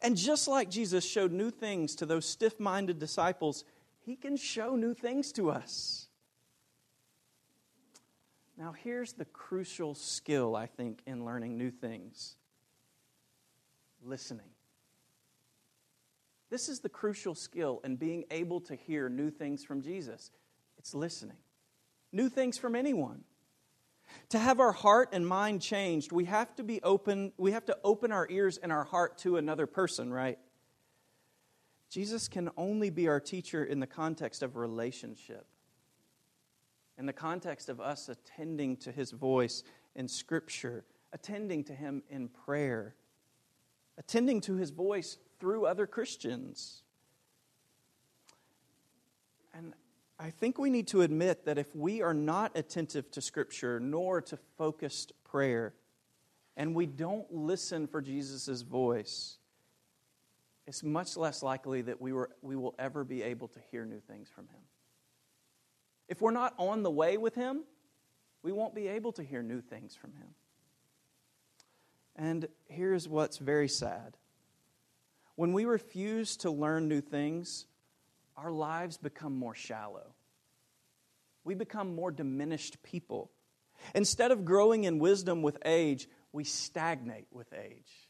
And 0.00 0.16
just 0.16 0.48
like 0.48 0.70
Jesus 0.70 1.04
showed 1.04 1.32
new 1.32 1.50
things 1.50 1.94
to 1.96 2.06
those 2.06 2.24
stiff 2.24 2.58
minded 2.58 2.98
disciples, 2.98 3.64
he 4.00 4.16
can 4.16 4.38
show 4.38 4.74
new 4.74 4.94
things 4.94 5.32
to 5.32 5.50
us. 5.50 6.08
Now, 8.56 8.72
here's 8.72 9.12
the 9.12 9.26
crucial 9.26 9.94
skill, 9.94 10.56
I 10.56 10.64
think, 10.64 11.02
in 11.06 11.26
learning 11.26 11.58
new 11.58 11.70
things 11.70 12.36
listening. 14.02 14.48
This 16.48 16.70
is 16.70 16.80
the 16.80 16.88
crucial 16.88 17.34
skill 17.34 17.82
in 17.84 17.96
being 17.96 18.24
able 18.30 18.60
to 18.62 18.76
hear 18.76 19.10
new 19.10 19.30
things 19.30 19.62
from 19.62 19.82
Jesus. 19.82 20.30
It's 20.78 20.94
listening. 20.94 21.36
New 22.12 22.30
things 22.30 22.56
from 22.56 22.74
anyone. 22.74 23.24
To 24.30 24.38
have 24.38 24.58
our 24.60 24.72
heart 24.72 25.10
and 25.12 25.26
mind 25.26 25.62
changed, 25.62 26.12
we 26.12 26.24
have 26.24 26.54
to 26.56 26.64
be 26.64 26.82
open, 26.82 27.32
we 27.36 27.52
have 27.52 27.64
to 27.66 27.78
open 27.84 28.12
our 28.12 28.26
ears 28.28 28.58
and 28.58 28.72
our 28.72 28.84
heart 28.84 29.18
to 29.18 29.36
another 29.36 29.66
person, 29.66 30.12
right? 30.12 30.38
Jesus 31.90 32.26
can 32.28 32.50
only 32.56 32.90
be 32.90 33.08
our 33.08 33.20
teacher 33.20 33.64
in 33.64 33.78
the 33.78 33.86
context 33.86 34.42
of 34.42 34.56
relationship, 34.56 35.46
in 36.98 37.06
the 37.06 37.12
context 37.12 37.68
of 37.68 37.80
us 37.80 38.08
attending 38.08 38.76
to 38.78 38.90
his 38.90 39.12
voice 39.12 39.62
in 39.94 40.08
Scripture, 40.08 40.84
attending 41.12 41.62
to 41.64 41.72
him 41.72 42.02
in 42.10 42.28
prayer, 42.28 42.96
attending 43.96 44.40
to 44.42 44.56
his 44.56 44.70
voice 44.70 45.18
through 45.38 45.66
other 45.66 45.86
Christians. 45.86 46.82
And 49.54 49.72
I 50.18 50.30
think 50.30 50.58
we 50.58 50.70
need 50.70 50.88
to 50.88 51.02
admit 51.02 51.44
that 51.44 51.58
if 51.58 51.74
we 51.74 52.00
are 52.00 52.14
not 52.14 52.56
attentive 52.56 53.10
to 53.12 53.20
Scripture 53.20 53.78
nor 53.78 54.22
to 54.22 54.38
focused 54.56 55.12
prayer, 55.24 55.74
and 56.56 56.74
we 56.74 56.86
don't 56.86 57.30
listen 57.32 57.86
for 57.86 58.00
Jesus' 58.00 58.62
voice, 58.62 59.36
it's 60.66 60.82
much 60.82 61.16
less 61.16 61.42
likely 61.42 61.82
that 61.82 62.00
we, 62.00 62.12
were, 62.12 62.30
we 62.40 62.56
will 62.56 62.74
ever 62.78 63.04
be 63.04 63.22
able 63.22 63.48
to 63.48 63.60
hear 63.70 63.84
new 63.84 64.00
things 64.00 64.28
from 64.28 64.44
Him. 64.48 64.62
If 66.08 66.20
we're 66.22 66.30
not 66.30 66.54
on 66.58 66.82
the 66.82 66.90
way 66.90 67.18
with 67.18 67.34
Him, 67.34 67.64
we 68.42 68.52
won't 68.52 68.74
be 68.74 68.88
able 68.88 69.12
to 69.12 69.22
hear 69.22 69.42
new 69.42 69.60
things 69.60 69.94
from 69.94 70.12
Him. 70.14 70.28
And 72.16 72.48
here's 72.68 73.06
what's 73.08 73.36
very 73.36 73.68
sad 73.68 74.16
when 75.34 75.52
we 75.52 75.66
refuse 75.66 76.38
to 76.38 76.50
learn 76.50 76.88
new 76.88 77.02
things, 77.02 77.66
our 78.36 78.50
lives 78.50 78.96
become 78.96 79.36
more 79.36 79.54
shallow. 79.54 80.14
We 81.44 81.54
become 81.54 81.94
more 81.94 82.10
diminished 82.10 82.82
people. 82.82 83.30
Instead 83.94 84.30
of 84.32 84.44
growing 84.44 84.84
in 84.84 84.98
wisdom 84.98 85.42
with 85.42 85.58
age, 85.64 86.08
we 86.32 86.44
stagnate 86.44 87.26
with 87.30 87.52
age. 87.52 88.08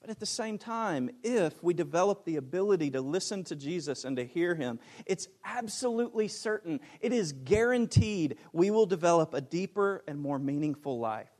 But 0.00 0.10
at 0.10 0.18
the 0.18 0.26
same 0.26 0.58
time, 0.58 1.10
if 1.22 1.62
we 1.62 1.74
develop 1.74 2.24
the 2.24 2.36
ability 2.36 2.90
to 2.90 3.00
listen 3.00 3.44
to 3.44 3.56
Jesus 3.56 4.04
and 4.04 4.16
to 4.16 4.24
hear 4.24 4.54
him, 4.54 4.80
it's 5.06 5.28
absolutely 5.44 6.26
certain, 6.26 6.80
it 7.00 7.12
is 7.12 7.32
guaranteed 7.32 8.36
we 8.52 8.72
will 8.72 8.86
develop 8.86 9.32
a 9.32 9.40
deeper 9.40 10.02
and 10.08 10.18
more 10.20 10.40
meaningful 10.40 10.98
life. 10.98 11.30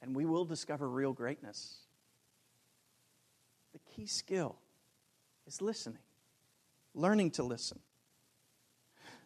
And 0.00 0.16
we 0.16 0.24
will 0.24 0.44
discover 0.44 0.88
real 0.88 1.12
greatness. 1.12 1.76
The 3.72 3.78
key 3.94 4.06
skill 4.06 4.56
is 5.46 5.60
listening, 5.60 6.02
learning 6.94 7.32
to 7.32 7.42
listen. 7.42 7.78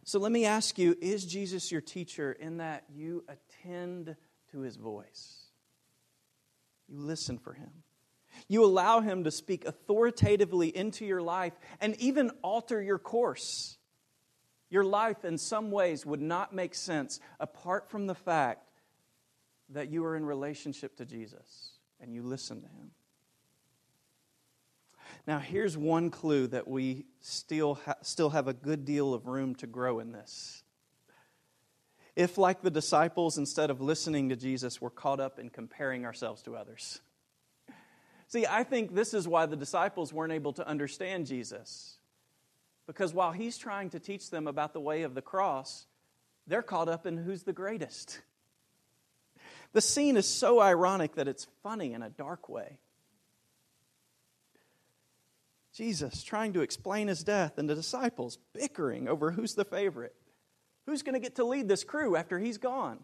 So 0.04 0.18
let 0.20 0.30
me 0.30 0.44
ask 0.44 0.78
you 0.78 0.96
is 1.00 1.24
Jesus 1.26 1.72
your 1.72 1.80
teacher 1.80 2.32
in 2.32 2.58
that 2.58 2.84
you 2.94 3.24
attend 3.28 4.16
to 4.52 4.60
his 4.60 4.76
voice? 4.76 5.46
You 6.88 7.00
listen 7.00 7.38
for 7.38 7.52
him. 7.52 7.70
You 8.48 8.64
allow 8.64 9.00
him 9.00 9.24
to 9.24 9.30
speak 9.30 9.64
authoritatively 9.64 10.74
into 10.74 11.04
your 11.04 11.22
life 11.22 11.54
and 11.80 11.96
even 12.00 12.30
alter 12.42 12.80
your 12.80 12.98
course. 12.98 13.78
Your 14.68 14.84
life, 14.84 15.24
in 15.24 15.38
some 15.38 15.70
ways, 15.70 16.04
would 16.04 16.20
not 16.20 16.54
make 16.54 16.74
sense 16.74 17.20
apart 17.40 17.88
from 17.88 18.06
the 18.06 18.14
fact 18.14 18.68
that 19.70 19.90
you 19.90 20.04
are 20.04 20.16
in 20.16 20.24
relationship 20.24 20.96
to 20.96 21.04
Jesus 21.04 21.72
and 22.00 22.12
you 22.12 22.22
listen 22.22 22.60
to 22.60 22.68
him. 22.68 22.90
Now, 25.26 25.40
here's 25.40 25.76
one 25.76 26.10
clue 26.10 26.46
that 26.48 26.68
we 26.68 27.04
still, 27.20 27.74
ha- 27.74 27.96
still 28.02 28.30
have 28.30 28.46
a 28.46 28.52
good 28.52 28.84
deal 28.84 29.12
of 29.12 29.26
room 29.26 29.56
to 29.56 29.66
grow 29.66 29.98
in 29.98 30.12
this. 30.12 30.62
If, 32.14 32.38
like 32.38 32.62
the 32.62 32.70
disciples, 32.70 33.36
instead 33.36 33.68
of 33.68 33.80
listening 33.80 34.28
to 34.28 34.36
Jesus, 34.36 34.80
we're 34.80 34.90
caught 34.90 35.20
up 35.20 35.38
in 35.38 35.50
comparing 35.50 36.04
ourselves 36.06 36.42
to 36.42 36.56
others. 36.56 37.00
See, 38.28 38.46
I 38.46 38.64
think 38.64 38.94
this 38.94 39.14
is 39.14 39.28
why 39.28 39.46
the 39.46 39.56
disciples 39.56 40.12
weren't 40.12 40.32
able 40.32 40.52
to 40.54 40.66
understand 40.66 41.26
Jesus. 41.26 41.98
Because 42.86 43.12
while 43.12 43.32
he's 43.32 43.58
trying 43.58 43.90
to 43.90 44.00
teach 44.00 44.30
them 44.30 44.46
about 44.46 44.72
the 44.72 44.80
way 44.80 45.02
of 45.02 45.14
the 45.14 45.22
cross, 45.22 45.86
they're 46.46 46.62
caught 46.62 46.88
up 46.88 47.04
in 47.04 47.16
who's 47.16 47.42
the 47.42 47.52
greatest. 47.52 48.20
The 49.72 49.80
scene 49.80 50.16
is 50.16 50.26
so 50.26 50.60
ironic 50.60 51.16
that 51.16 51.28
it's 51.28 51.48
funny 51.62 51.92
in 51.92 52.02
a 52.02 52.08
dark 52.08 52.48
way. 52.48 52.78
Jesus 55.76 56.22
trying 56.22 56.54
to 56.54 56.62
explain 56.62 57.08
his 57.08 57.22
death, 57.22 57.58
and 57.58 57.68
the 57.68 57.74
disciples 57.74 58.38
bickering 58.54 59.08
over 59.08 59.30
who's 59.30 59.54
the 59.54 59.64
favorite. 59.64 60.14
Who's 60.86 61.02
going 61.02 61.12
to 61.12 61.20
get 61.20 61.36
to 61.36 61.44
lead 61.44 61.68
this 61.68 61.84
crew 61.84 62.16
after 62.16 62.38
he's 62.38 62.56
gone? 62.56 63.00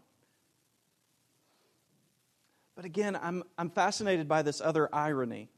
But 2.75 2.85
again, 2.85 3.15
I'm, 3.21 3.43
I'm 3.59 3.69
fascinated 3.69 4.27
by 4.27 4.41
this 4.41 4.59
other 4.59 4.89
irony. 4.91 5.49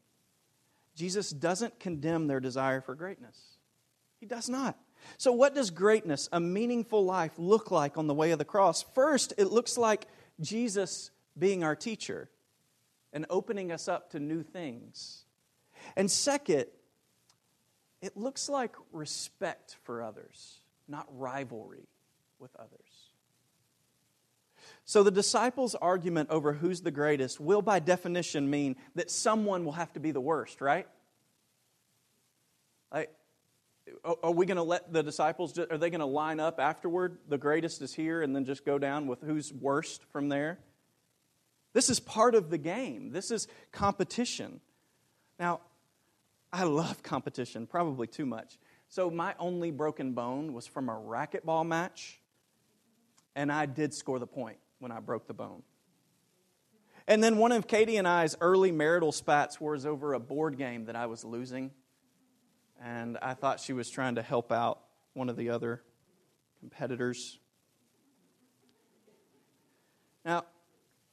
Jesus 0.94 1.30
doesn't 1.30 1.80
condemn 1.80 2.28
their 2.28 2.42
desire 2.42 2.82
for 2.82 2.96
greatness, 2.96 3.40
he 4.20 4.26
does 4.26 4.50
not. 4.50 4.78
So, 5.18 5.32
what 5.32 5.56
does 5.56 5.70
greatness, 5.70 6.28
a 6.34 6.40
meaningful 6.42 7.06
life, 7.06 7.34
look 7.38 7.72
like 7.72 7.98
on 7.98 8.08
the 8.08 8.14
way 8.14 8.32
of 8.32 8.40
the 8.40 8.46
cross? 8.46 8.84
First, 8.94 9.34
it 9.38 9.52
looks 9.52 9.78
like 9.78 10.08
Jesus 10.42 11.12
being 11.38 11.64
our 11.64 11.76
teacher 11.76 12.30
and 13.14 13.26
opening 13.30 13.72
us 13.72 13.88
up 13.88 14.12
to 14.12 14.20
new 14.20 14.42
things. 14.42 15.26
And 15.96 16.10
second, 16.10 16.66
it 18.02 18.16
looks 18.16 18.50
like 18.50 18.76
respect 18.92 19.78
for 19.84 20.04
others, 20.04 20.60
not 20.88 21.08
rivalry 21.12 21.88
with 22.40 22.56
others. 22.58 23.12
So 24.84 25.04
the 25.04 25.12
disciples' 25.12 25.76
argument 25.76 26.30
over 26.30 26.54
who's 26.54 26.82
the 26.82 26.92
greatest 26.92 27.40
will, 27.40 27.62
by 27.62 27.80
definition, 27.80 28.50
mean 28.50 28.76
that 28.96 29.10
someone 29.10 29.66
will 29.66 29.74
have 29.74 29.92
to 29.94 30.00
be 30.00 30.12
the 30.12 30.22
worst, 30.22 30.62
right? 30.62 30.88
Like, 32.92 33.12
are 34.24 34.32
we 34.32 34.46
going 34.46 34.58
to 34.58 34.64
let 34.64 34.92
the 34.92 35.04
disciples, 35.04 35.58
are 35.58 35.78
they 35.78 35.90
going 35.90 36.00
to 36.00 36.06
line 36.06 36.40
up 36.40 36.60
afterward? 36.60 37.18
The 37.28 37.38
greatest 37.38 37.82
is 37.82 37.94
here, 37.94 38.22
and 38.22 38.36
then 38.36 38.46
just 38.46 38.66
go 38.66 38.78
down 38.78 39.08
with 39.08 39.22
who's 39.22 39.54
worst 39.54 40.04
from 40.12 40.30
there? 40.30 40.60
This 41.74 41.90
is 41.90 42.00
part 42.00 42.36
of 42.36 42.50
the 42.50 42.58
game. 42.58 43.12
This 43.12 43.32
is 43.32 43.48
competition. 43.72 44.62
Now, 45.40 45.62
I 46.56 46.64
love 46.64 47.04
competition, 47.04 47.68
probably 47.68 48.08
too 48.08 48.26
much. 48.26 48.58
So, 48.88 49.10
my 49.10 49.36
only 49.40 49.72
broken 49.72 50.14
bone 50.14 50.54
was 50.54 50.66
from 50.66 50.88
a 50.88 50.94
racquetball 50.94 51.68
match, 51.68 52.22
and 53.36 53.52
I 53.52 53.66
did 53.66 53.94
score 53.94 54.20
the 54.20 54.28
point 54.28 54.56
when 54.80 54.90
I 54.90 55.02
broke 55.02 55.28
the 55.28 55.34
bone. 55.34 55.64
And 57.10 57.22
then 57.22 57.40
one 57.40 57.52
of 57.52 57.68
Katie 57.68 57.98
and 57.98 58.08
I's 58.08 58.38
early 58.40 58.72
marital 58.72 59.12
spats 59.12 59.60
was 59.60 59.86
over 59.86 60.14
a 60.14 60.20
board 60.20 60.58
game 60.58 60.86
that 60.86 60.96
I 60.96 61.08
was 61.08 61.26
losing. 61.26 61.72
And 62.82 63.18
I 63.22 63.34
thought 63.34 63.60
she 63.60 63.74
was 63.74 63.90
trying 63.90 64.16
to 64.16 64.22
help 64.22 64.54
out 64.54 64.80
one 65.14 65.28
of 65.28 65.36
the 65.36 65.50
other 65.50 65.84
competitors. 66.62 67.38
Now, 70.24 70.46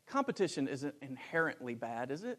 competition 0.06 0.68
isn't 0.68 0.94
inherently 1.02 1.74
bad, 1.74 2.12
is 2.12 2.22
it? 2.22 2.38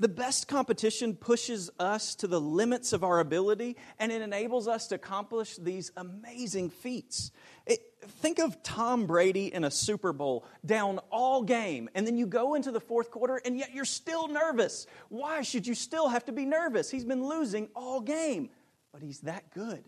The 0.00 0.08
best 0.08 0.48
competition 0.48 1.14
pushes 1.14 1.70
us 1.78 2.14
to 2.16 2.26
the 2.26 2.40
limits 2.40 2.92
of 2.92 3.04
our 3.04 3.20
ability 3.20 3.76
and 3.98 4.10
it 4.10 4.22
enables 4.22 4.66
us 4.66 4.88
to 4.88 4.96
accomplish 4.96 5.56
these 5.56 5.92
amazing 5.96 6.70
feats. 6.70 7.30
It, 7.66 7.80
think 8.02 8.38
of 8.38 8.62
Tom 8.62 9.06
Brady 9.06 9.52
in 9.52 9.64
a 9.64 9.70
Super 9.70 10.12
Bowl, 10.12 10.44
down 10.64 10.98
all 11.10 11.42
game, 11.42 11.88
and 11.94 12.06
then 12.06 12.16
you 12.16 12.26
go 12.26 12.54
into 12.54 12.72
the 12.72 12.80
fourth 12.80 13.10
quarter 13.10 13.40
and 13.44 13.56
yet 13.56 13.74
you're 13.74 13.84
still 13.84 14.28
nervous. 14.28 14.86
Why 15.08 15.42
should 15.42 15.66
you 15.66 15.74
still 15.74 16.08
have 16.08 16.24
to 16.24 16.32
be 16.32 16.46
nervous? 16.46 16.90
He's 16.90 17.04
been 17.04 17.24
losing 17.24 17.68
all 17.76 18.00
game, 18.00 18.50
but 18.92 19.02
he's 19.02 19.20
that 19.20 19.50
good. 19.50 19.84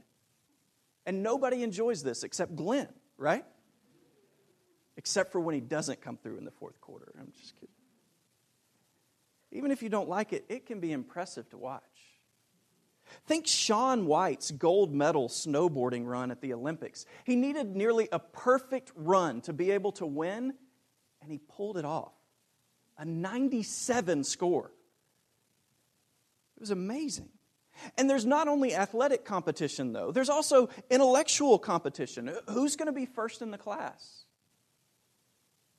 And 1.07 1.23
nobody 1.23 1.63
enjoys 1.63 2.03
this 2.03 2.23
except 2.23 2.57
Glenn, 2.57 2.89
right? 3.19 3.45
Except 4.97 5.33
for 5.33 5.41
when 5.41 5.55
he 5.55 5.61
doesn't 5.61 6.01
come 6.01 6.17
through 6.17 6.39
in 6.39 6.45
the 6.45 6.51
fourth 6.53 6.81
quarter. 6.81 7.13
I'm 7.19 7.33
just 7.39 7.55
kidding. 7.57 7.74
Even 9.55 9.71
if 9.71 9.83
you 9.83 9.89
don't 9.89 10.09
like 10.09 10.33
it, 10.33 10.45
it 10.49 10.67
can 10.67 10.81
be 10.81 10.93
impressive 10.93 11.49
to 11.51 11.57
watch. 11.57 11.83
Think 13.27 13.47
Shaun 13.47 14.07
White's 14.07 14.51
gold 14.51 14.93
medal 14.93 15.29
snowboarding 15.29 16.07
run 16.07 16.31
at 16.31 16.41
the 16.41 16.53
Olympics. 16.53 17.07
He 17.25 17.37
needed 17.37 17.77
nearly 17.77 18.09
a 18.11 18.19
perfect 18.19 18.91
run 18.97 19.41
to 19.43 19.53
be 19.53 19.71
able 19.71 19.93
to 19.93 20.07
win, 20.07 20.55
and 21.23 21.31
he 21.31 21.39
pulled 21.39 21.79
it 21.79 21.85
off. 21.85 22.13
A 22.99 23.05
97 23.05 24.25
score. 24.25 24.73
It 26.57 26.61
was 26.61 26.71
amazing. 26.71 27.29
And 27.97 28.09
there's 28.09 28.27
not 28.27 28.49
only 28.49 28.75
athletic 28.75 29.25
competition, 29.25 29.93
though, 29.93 30.13
there's 30.13 30.29
also 30.29 30.69
intellectual 30.91 31.59
competition. 31.59 32.33
Who's 32.49 32.77
going 32.77 32.87
to 32.87 32.93
be 32.93 33.07
first 33.07 33.43
in 33.43 33.51
the 33.51 33.59
class? 33.59 34.25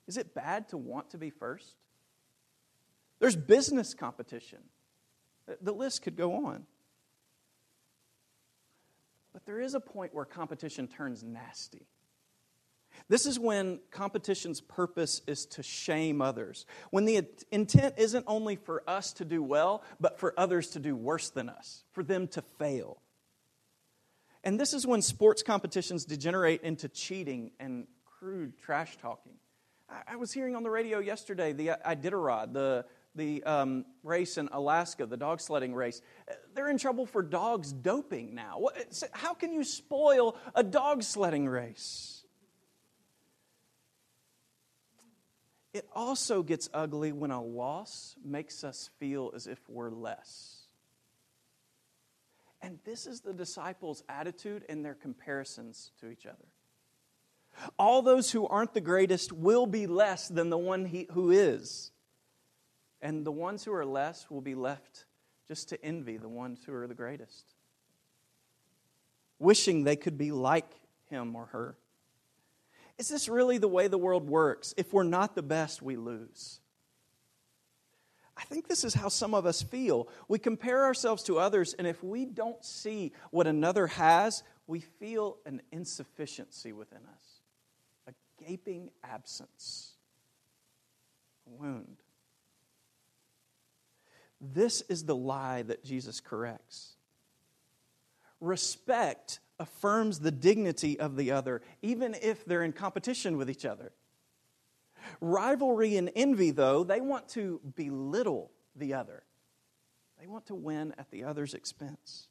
Is 0.08 0.18
it 0.18 0.36
bad 0.36 0.70
to 0.70 0.78
want 0.78 1.12
to 1.12 1.18
be 1.18 1.30
first? 1.30 1.76
There's 3.20 3.36
business 3.36 3.94
competition. 3.94 4.60
The 5.62 5.74
list 5.74 6.02
could 6.02 6.16
go 6.16 6.46
on. 6.48 6.66
But 9.34 9.46
there 9.46 9.60
is 9.60 9.74
a 9.74 9.80
point 9.80 10.14
where 10.14 10.26
competition 10.26 10.88
turns 10.88 11.24
nasty. 11.24 11.88
This 13.10 13.26
is 13.26 13.38
when 13.38 13.80
competition's 13.92 14.62
purpose 14.62 15.22
is 15.28 15.46
to 15.48 15.64
shame 15.64 16.22
others. 16.22 16.66
When 16.90 17.06
the 17.06 17.28
intent 17.52 17.96
isn't 17.98 18.24
only 18.28 18.56
for 18.56 18.82
us 18.88 19.14
to 19.14 19.26
do 19.26 19.44
well, 19.44 19.84
but 20.00 20.20
for 20.20 20.34
others 20.38 20.70
to 20.70 20.80
do 20.80 20.96
worse 20.96 21.30
than 21.30 21.50
us, 21.50 21.84
for 21.92 22.04
them 22.04 22.28
to 22.30 22.42
fail. 22.58 23.02
And 24.44 24.60
this 24.60 24.74
is 24.74 24.88
when 24.88 25.02
sports 25.02 25.44
competitions 25.44 26.06
degenerate 26.06 26.62
into 26.62 26.88
cheating 26.88 27.52
and 27.60 27.88
crude 28.06 28.58
trash 28.58 28.98
talking. 28.98 29.34
I 30.08 30.16
was 30.16 30.32
hearing 30.32 30.56
on 30.56 30.64
the 30.64 30.70
radio 30.70 31.00
yesterday 31.00 31.52
the 31.52 31.78
Iditarod, 31.86 32.54
the 32.54 32.86
the 33.16 33.44
um, 33.44 33.86
race 34.04 34.38
in 34.38 34.50
Alaska, 34.52 35.06
the 35.06 35.18
dog 35.18 35.40
sledding 35.42 35.74
race. 35.74 36.02
They're 36.54 36.70
in 36.70 36.78
trouble 36.78 37.06
for 37.06 37.24
dogs 37.24 37.72
doping 37.72 38.36
now. 38.36 38.68
How 39.12 39.34
can 39.34 39.54
you 39.54 39.64
spoil 39.64 40.38
a 40.54 40.64
dog 40.64 41.04
sledding 41.04 41.48
race? 41.48 42.24
It 45.74 45.88
also 45.94 46.42
gets 46.42 46.70
ugly 46.74 47.12
when 47.12 47.32
a 47.32 47.44
loss 47.44 48.16
makes 48.24 48.64
us 48.64 48.90
feel 48.98 49.32
as 49.36 49.46
if 49.46 49.60
we're 49.68 49.90
less. 49.90 50.68
And 52.62 52.80
this 52.86 53.06
is 53.06 53.22
the 53.22 53.34
disciples' 53.34 54.02
attitude 54.08 54.64
and 54.70 54.84
their 54.84 54.96
comparisons 54.96 55.92
to 56.00 56.10
each 56.10 56.26
other. 56.26 56.46
All 57.78 58.02
those 58.02 58.32
who 58.32 58.48
aren't 58.48 58.74
the 58.74 58.82
greatest 58.82 59.32
will 59.32 59.66
be 59.66 59.86
less 59.86 60.28
than 60.28 60.50
the 60.50 60.58
one 60.58 60.86
he, 60.86 61.08
who 61.12 61.32
is. 61.32 61.92
And 63.06 63.24
the 63.24 63.32
ones 63.32 63.64
who 63.64 63.72
are 63.72 63.86
less 63.86 64.32
will 64.32 64.42
be 64.42 64.56
left 64.56 65.06
just 65.48 65.70
to 65.70 65.86
envy 65.86 66.18
the 66.18 66.28
ones 66.28 66.62
who 66.66 66.74
are 66.74 66.88
the 66.88 66.96
greatest, 66.96 67.54
wishing 69.38 69.84
they 69.84 69.96
could 69.96 70.18
be 70.18 70.32
like 70.32 70.66
him 71.12 71.36
or 71.36 71.46
her. 71.52 71.78
Is 72.98 73.08
this 73.08 73.30
really 73.30 73.60
the 73.60 73.68
way 73.68 73.88
the 73.88 74.00
world 74.00 74.28
works? 74.28 74.74
If 74.76 74.92
we're 74.92 75.04
not 75.04 75.36
the 75.36 75.44
best, 75.44 75.84
we 75.84 75.98
lose. 75.98 76.60
I 78.36 78.44
think 78.46 78.68
this 78.68 78.84
is 78.84 78.96
how 78.96 79.10
some 79.10 79.36
of 79.36 79.46
us 79.46 79.62
feel. 79.62 80.08
We 80.28 80.40
compare 80.40 80.84
ourselves 80.84 81.22
to 81.26 81.38
others, 81.38 81.76
and 81.76 81.86
if 81.86 82.04
we 82.04 82.26
don't 82.26 82.66
see 82.66 83.12
what 83.30 83.46
another 83.46 83.86
has, 83.86 84.42
we 84.66 84.80
feel 84.80 85.38
an 85.46 85.62
insufficiency 85.72 86.74
within 86.74 87.02
us, 87.16 87.42
a 88.08 88.44
gaping 88.44 88.90
absence, 89.04 89.92
a 91.46 91.52
wound. 91.52 91.98
This 94.42 94.82
is 94.82 95.06
the 95.06 95.16
lie 95.16 95.64
that 95.64 95.84
Jesus 95.84 96.20
corrects. 96.20 96.96
Respect 98.42 99.40
affirms 99.60 100.20
the 100.20 100.32
dignity 100.32 101.00
of 101.00 101.16
the 101.16 101.32
other, 101.32 101.62
even 101.82 102.16
if 102.22 102.46
they're 102.46 102.64
in 102.64 102.74
competition 102.74 103.38
with 103.38 103.50
each 103.50 103.66
other. 103.66 103.92
Rivalry 105.22 105.98
and 105.98 106.12
envy, 106.16 106.52
though, 106.52 106.84
they 106.84 107.00
want 107.02 107.30
to 107.30 107.62
belittle 107.76 108.52
the 108.76 108.94
other, 108.94 109.24
they 110.20 110.28
want 110.28 110.48
to 110.48 110.56
win 110.56 110.94
at 110.98 111.12
the 111.12 111.24
other's 111.24 111.54
expense. 111.54 112.28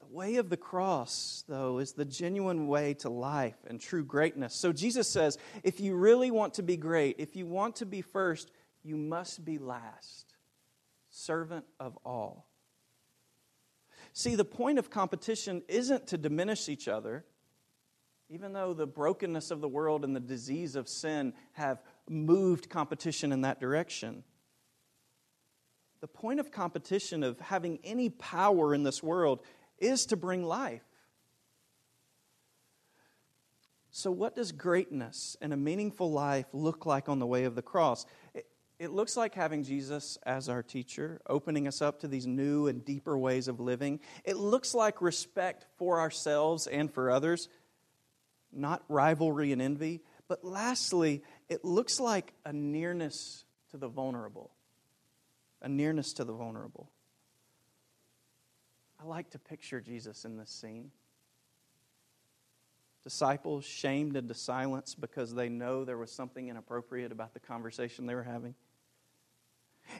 The 0.00 0.14
way 0.14 0.36
of 0.36 0.50
the 0.50 0.56
cross, 0.56 1.44
though, 1.48 1.78
is 1.78 1.92
the 1.92 2.04
genuine 2.04 2.68
way 2.68 2.94
to 2.94 3.08
life 3.08 3.56
and 3.66 3.80
true 3.80 4.04
greatness. 4.04 4.54
So 4.54 4.72
Jesus 4.72 5.08
says 5.08 5.36
if 5.64 5.80
you 5.80 5.96
really 5.96 6.30
want 6.30 6.54
to 6.54 6.62
be 6.62 6.76
great, 6.76 7.16
if 7.18 7.34
you 7.34 7.46
want 7.46 7.76
to 7.76 7.86
be 7.86 8.02
first, 8.02 8.50
you 8.86 8.96
must 8.96 9.44
be 9.44 9.58
last, 9.58 10.34
servant 11.10 11.64
of 11.80 11.98
all. 12.04 12.46
See, 14.12 14.34
the 14.34 14.44
point 14.44 14.78
of 14.78 14.90
competition 14.90 15.62
isn't 15.68 16.06
to 16.08 16.18
diminish 16.18 16.68
each 16.68 16.88
other 16.88 17.24
even 18.28 18.52
though 18.52 18.74
the 18.74 18.86
brokenness 18.86 19.50
of 19.50 19.60
the 19.60 19.68
world 19.68 20.04
and 20.04 20.14
the 20.14 20.20
disease 20.20 20.74
of 20.74 20.88
sin 20.88 21.32
have 21.52 21.82
moved 22.08 22.68
competition 22.68 23.32
in 23.32 23.42
that 23.42 23.60
direction, 23.60 24.24
the 26.00 26.08
point 26.08 26.40
of 26.40 26.50
competition, 26.50 27.22
of 27.22 27.38
having 27.40 27.78
any 27.84 28.10
power 28.10 28.74
in 28.74 28.82
this 28.82 29.02
world, 29.02 29.40
is 29.78 30.06
to 30.06 30.16
bring 30.16 30.44
life. 30.44 30.82
So, 33.90 34.10
what 34.10 34.34
does 34.34 34.52
greatness 34.52 35.36
and 35.40 35.52
a 35.52 35.56
meaningful 35.56 36.10
life 36.10 36.46
look 36.52 36.84
like 36.84 37.08
on 37.08 37.18
the 37.18 37.26
way 37.26 37.44
of 37.44 37.54
the 37.54 37.62
cross? 37.62 38.04
It, 38.78 38.90
looks 38.90 39.16
like 39.16 39.34
having 39.34 39.62
Jesus 39.62 40.18
as 40.24 40.48
our 40.48 40.62
teacher, 40.62 41.20
opening 41.26 41.66
us 41.66 41.80
up 41.80 42.00
to 42.00 42.08
these 42.08 42.26
new 42.26 42.66
and 42.66 42.84
deeper 42.84 43.16
ways 43.16 43.48
of 43.48 43.58
living. 43.58 44.00
It 44.24 44.36
looks 44.36 44.74
like 44.74 45.00
respect 45.00 45.66
for 45.78 46.00
ourselves 46.00 46.66
and 46.66 46.92
for 46.92 47.10
others 47.10 47.48
not 48.56 48.82
rivalry 48.88 49.52
and 49.52 49.62
envy. 49.62 50.02
But 50.28 50.44
lastly, 50.44 51.22
it 51.48 51.64
looks 51.64 52.00
like 52.00 52.32
a 52.44 52.52
nearness 52.52 53.44
to 53.70 53.76
the 53.76 53.88
vulnerable. 53.88 54.50
A 55.62 55.68
nearness 55.68 56.14
to 56.14 56.24
the 56.24 56.32
vulnerable. 56.32 56.90
I 59.00 59.04
like 59.04 59.30
to 59.30 59.38
picture 59.38 59.80
Jesus 59.80 60.24
in 60.24 60.36
this 60.36 60.50
scene. 60.50 60.90
Disciples 63.04 63.64
shamed 63.64 64.16
into 64.16 64.34
silence 64.34 64.96
because 64.96 65.32
they 65.32 65.48
know 65.48 65.84
there 65.84 65.98
was 65.98 66.10
something 66.10 66.48
inappropriate 66.48 67.12
about 67.12 67.34
the 67.34 67.40
conversation 67.40 68.06
they 68.06 68.16
were 68.16 68.24
having. 68.24 68.54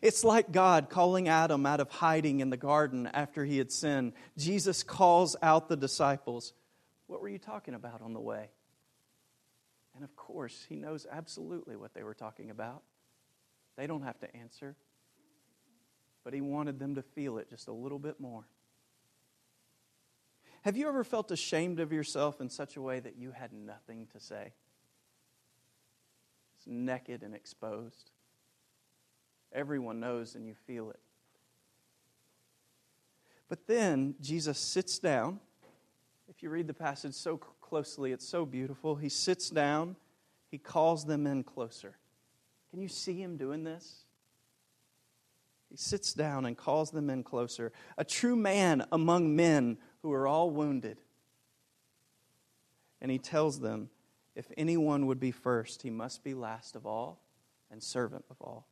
It's 0.03 0.25
like 0.25 0.53
God 0.53 0.91
calling 0.91 1.29
Adam 1.29 1.65
out 1.67 1.81
of 1.81 1.91
hiding 1.91 2.41
in 2.41 2.51
the 2.51 2.57
garden 2.57 3.07
after 3.07 3.45
he 3.45 3.59
had 3.59 3.73
sinned. 3.73 4.13
Jesus 4.37 4.83
calls 4.83 5.37
out 5.43 5.69
the 5.69 5.77
disciples 5.77 6.53
what 7.07 7.23
were 7.23 7.29
you 7.29 7.39
talking 7.39 7.75
about 7.75 8.03
on 8.03 8.13
the 8.13 8.21
way? 8.21 8.51
And 9.95 10.05
of 10.05 10.15
course, 10.17 10.67
he 10.69 10.77
knows 10.77 11.07
absolutely 11.11 11.77
what 11.77 11.95
they 11.95 12.03
were 12.03 12.15
talking 12.15 12.51
about. 12.51 12.83
They 13.77 13.87
don't 13.87 14.03
have 14.03 14.19
to 14.21 14.37
answer. 14.37 14.77
But 16.25 16.35
he 16.35 16.41
wanted 16.41 16.79
them 16.79 16.97
to 16.97 17.03
feel 17.03 17.39
it 17.39 17.49
just 17.49 17.69
a 17.69 17.73
little 17.73 17.99
bit 17.99 18.21
more. 18.21 18.45
Have 20.63 20.77
you 20.77 20.89
ever 20.89 21.05
felt 21.05 21.31
ashamed 21.31 21.79
of 21.79 21.93
yourself 21.93 22.41
in 22.41 22.51
such 22.51 22.77
a 22.77 22.83
way 22.83 22.99
that 22.99 23.17
you 23.17 23.31
had 23.31 23.53
nothing 23.53 24.09
to 24.13 24.21
say? 24.21 24.53
It's 26.57 26.67
naked 26.67 27.23
and 27.23 27.35
exposed. 27.35 28.11
Everyone 29.53 30.01
knows 30.01 30.35
and 30.35 30.47
you 30.47 30.55
feel 30.67 30.91
it. 30.91 31.01
But 33.49 33.67
then 33.67 34.17
Jesus 34.21 34.59
sits 34.59 34.99
down 34.99 35.41
if 36.29 36.43
you 36.43 36.51
read 36.51 36.67
the 36.67 36.75
passage 36.75 37.15
so 37.15 37.37
closely, 37.37 38.13
it's 38.13 38.29
so 38.29 38.45
beautiful. 38.45 38.97
He 38.97 39.09
sits 39.09 39.49
down, 39.49 39.97
he 40.51 40.59
calls 40.59 41.05
them 41.05 41.27
in 41.27 41.45
closer. 41.45 41.97
Can 42.71 42.81
you 42.81 42.89
see 42.89 43.21
him 43.23 43.37
doing 43.37 43.65
this? 43.65 44.05
He 45.71 45.77
sits 45.77 46.13
down 46.13 46.45
and 46.45 46.57
calls 46.57 46.91
them 46.91 47.11
in 47.11 47.23
closer. 47.23 47.73
A 47.97 48.05
true 48.05 48.37
man 48.37 48.85
among 48.93 49.35
men 49.35 49.79
who 50.03 50.13
are 50.13 50.27
all 50.27 50.51
wounded. 50.51 50.99
And 53.01 53.11
he 53.11 53.19
tells 53.19 53.61
them 53.61 53.91
if 54.35 54.51
anyone 54.57 55.07
would 55.07 55.21
be 55.21 55.31
first, 55.31 55.83
he 55.83 55.91
must 55.91 56.23
be 56.23 56.35
last 56.35 56.77
of 56.77 56.87
all 56.87 57.21
and 57.71 57.83
servant 57.83 58.25
of 58.31 58.37
all. 58.41 58.67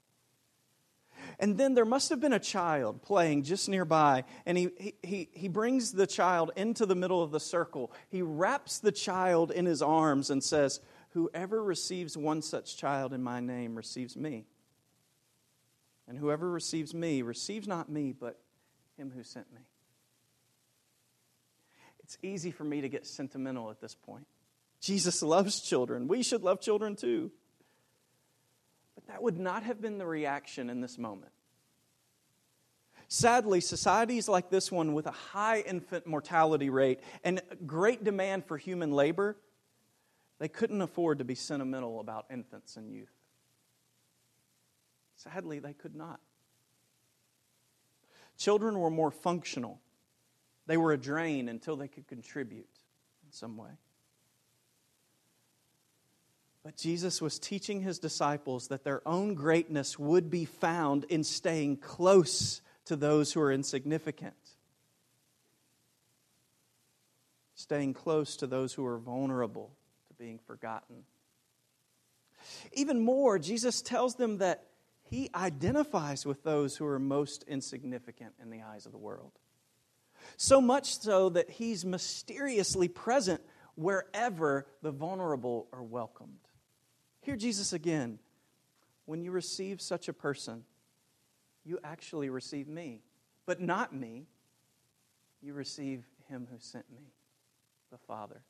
And 1.38 1.59
then 1.59 1.75
there 1.75 1.85
must 1.85 2.11
have 2.11 2.20
been 2.20 2.33
a 2.33 2.38
child 2.38 3.03
playing 3.03 3.42
just 3.42 3.68
nearby, 3.68 4.25
and 4.47 4.57
he, 4.57 4.94
he, 5.03 5.29
he 5.33 5.49
brings 5.49 5.92
the 5.92 6.07
child 6.07 6.53
into 6.57 6.87
the 6.87 6.94
middle 6.94 7.23
of 7.23 7.31
the 7.31 7.40
circle. 7.40 7.92
He 8.09 8.23
wraps 8.23 8.79
the 8.79 8.92
child 8.92 9.51
in 9.51 9.66
his 9.66 9.83
arms 9.83 10.31
and 10.31 10.42
says, 10.42 10.81
Whoever 11.11 11.62
receives 11.62 12.16
one 12.16 12.42
such 12.42 12.77
child 12.77 13.12
in 13.12 13.23
my 13.23 13.40
name 13.40 13.77
receives 13.77 14.16
me. 14.16 14.47
And 16.09 16.18
whoever 16.18 16.51
receives 16.51 16.92
me 16.92 17.23
receives 17.23 17.68
not 17.68 17.88
me, 17.88 18.12
but 18.12 18.40
him 18.97 19.12
who 19.14 19.23
sent 19.23 19.53
me. 19.53 19.61
It's 22.01 22.18
easy 22.23 22.51
for 22.51 22.64
me 22.64 22.83
to 22.83 22.88
get 22.88 23.07
sentimental 23.07 23.70
at 23.70 23.81
this 23.81 23.94
point. 23.94 24.27
Jesus 24.81 25.23
loves 25.23 25.61
children. 25.61 26.09
We 26.09 26.23
should 26.23 26.42
love 26.42 26.61
children 26.61 26.97
too. 26.97 27.31
That 29.08 29.22
would 29.22 29.38
not 29.38 29.62
have 29.62 29.80
been 29.80 29.98
the 29.98 30.06
reaction 30.06 30.70
in 30.70 30.80
this 30.80 30.98
moment. 30.98 31.32
Sadly, 33.08 33.60
societies 33.60 34.28
like 34.28 34.50
this 34.50 34.72
one, 34.72 34.94
with 34.94 35.06
a 35.06 35.12
high 35.12 35.60
infant 35.60 36.06
mortality 36.06 36.70
rate 36.70 37.00
and 37.22 37.40
great 37.66 38.02
demand 38.02 38.46
for 38.46 38.56
human 38.56 38.92
labor, 38.92 39.36
they 40.38 40.48
couldn't 40.48 40.80
afford 40.80 41.18
to 41.18 41.24
be 41.24 41.34
sentimental 41.34 42.00
about 42.00 42.26
infants 42.30 42.76
and 42.76 42.90
youth. 42.90 43.12
Sadly, 45.16 45.58
they 45.58 45.74
could 45.74 45.94
not. 45.94 46.20
Children 48.36 48.78
were 48.80 48.90
more 48.90 49.10
functional, 49.10 49.80
they 50.66 50.76
were 50.76 50.92
a 50.92 50.98
drain 50.98 51.48
until 51.48 51.76
they 51.76 51.88
could 51.88 52.08
contribute 52.08 52.68
in 53.24 53.30
some 53.30 53.56
way. 53.56 53.70
But 56.64 56.79
Jesus 56.79 57.20
was 57.20 57.38
teaching 57.38 57.83
his 57.83 57.98
disciples 57.98 58.68
that 58.68 58.85
their 58.85 59.07
own 59.07 59.35
greatness 59.35 59.98
would 59.98 60.31
be 60.31 60.46
found 60.46 61.05
in 61.05 61.22
staying 61.22 61.77
close 61.77 62.62
to 62.87 62.96
those 62.96 63.33
who 63.33 63.40
are 63.42 63.53
insignificant, 63.53 64.35
staying 67.55 67.92
close 67.92 68.37
to 68.38 68.46
those 68.46 68.72
who 68.72 68.85
are 68.87 68.98
vulnerable 68.98 69.72
to 70.09 70.14
being 70.14 70.38
forgotten. 70.38 71.05
Even 72.72 73.00
more, 73.00 73.38
Jesus 73.38 73.83
tells 73.83 74.14
them 74.14 74.38
that 74.38 74.64
he 75.03 75.29
identifies 75.35 76.24
with 76.24 76.42
those 76.44 76.77
who 76.77 76.87
are 76.87 76.98
most 76.98 77.44
insignificant 77.46 78.33
in 78.40 78.48
the 78.48 78.62
eyes 78.62 78.87
of 78.87 78.92
the 78.92 78.98
world. 78.98 79.33
So 80.38 80.62
much 80.62 80.98
so 80.98 81.29
that 81.29 81.50
he's 81.50 81.85
mysteriously 81.85 82.88
present 82.88 83.42
wherever 83.74 84.66
the 84.81 84.90
vulnerable 84.90 85.68
are 85.70 85.83
welcomed. 85.83 86.38
Hear 87.24 87.37
Jesus 87.37 87.72
again. 87.72 88.18
when 89.06 89.22
you 89.22 89.32
receive 89.32 89.82
such 89.82 90.08
a 90.08 90.12
person, 90.14 90.64
you 91.64 91.78
actually 91.84 92.30
receive 92.30 92.68
me. 92.68 93.02
But 93.46 93.60
not 93.60 93.94
me, 93.94 94.26
you 95.42 95.52
receive 95.52 96.04
him 96.28 96.46
who 96.50 96.56
sent 96.58 96.90
me, 96.90 97.12
the 97.90 97.98
Father. 97.98 98.42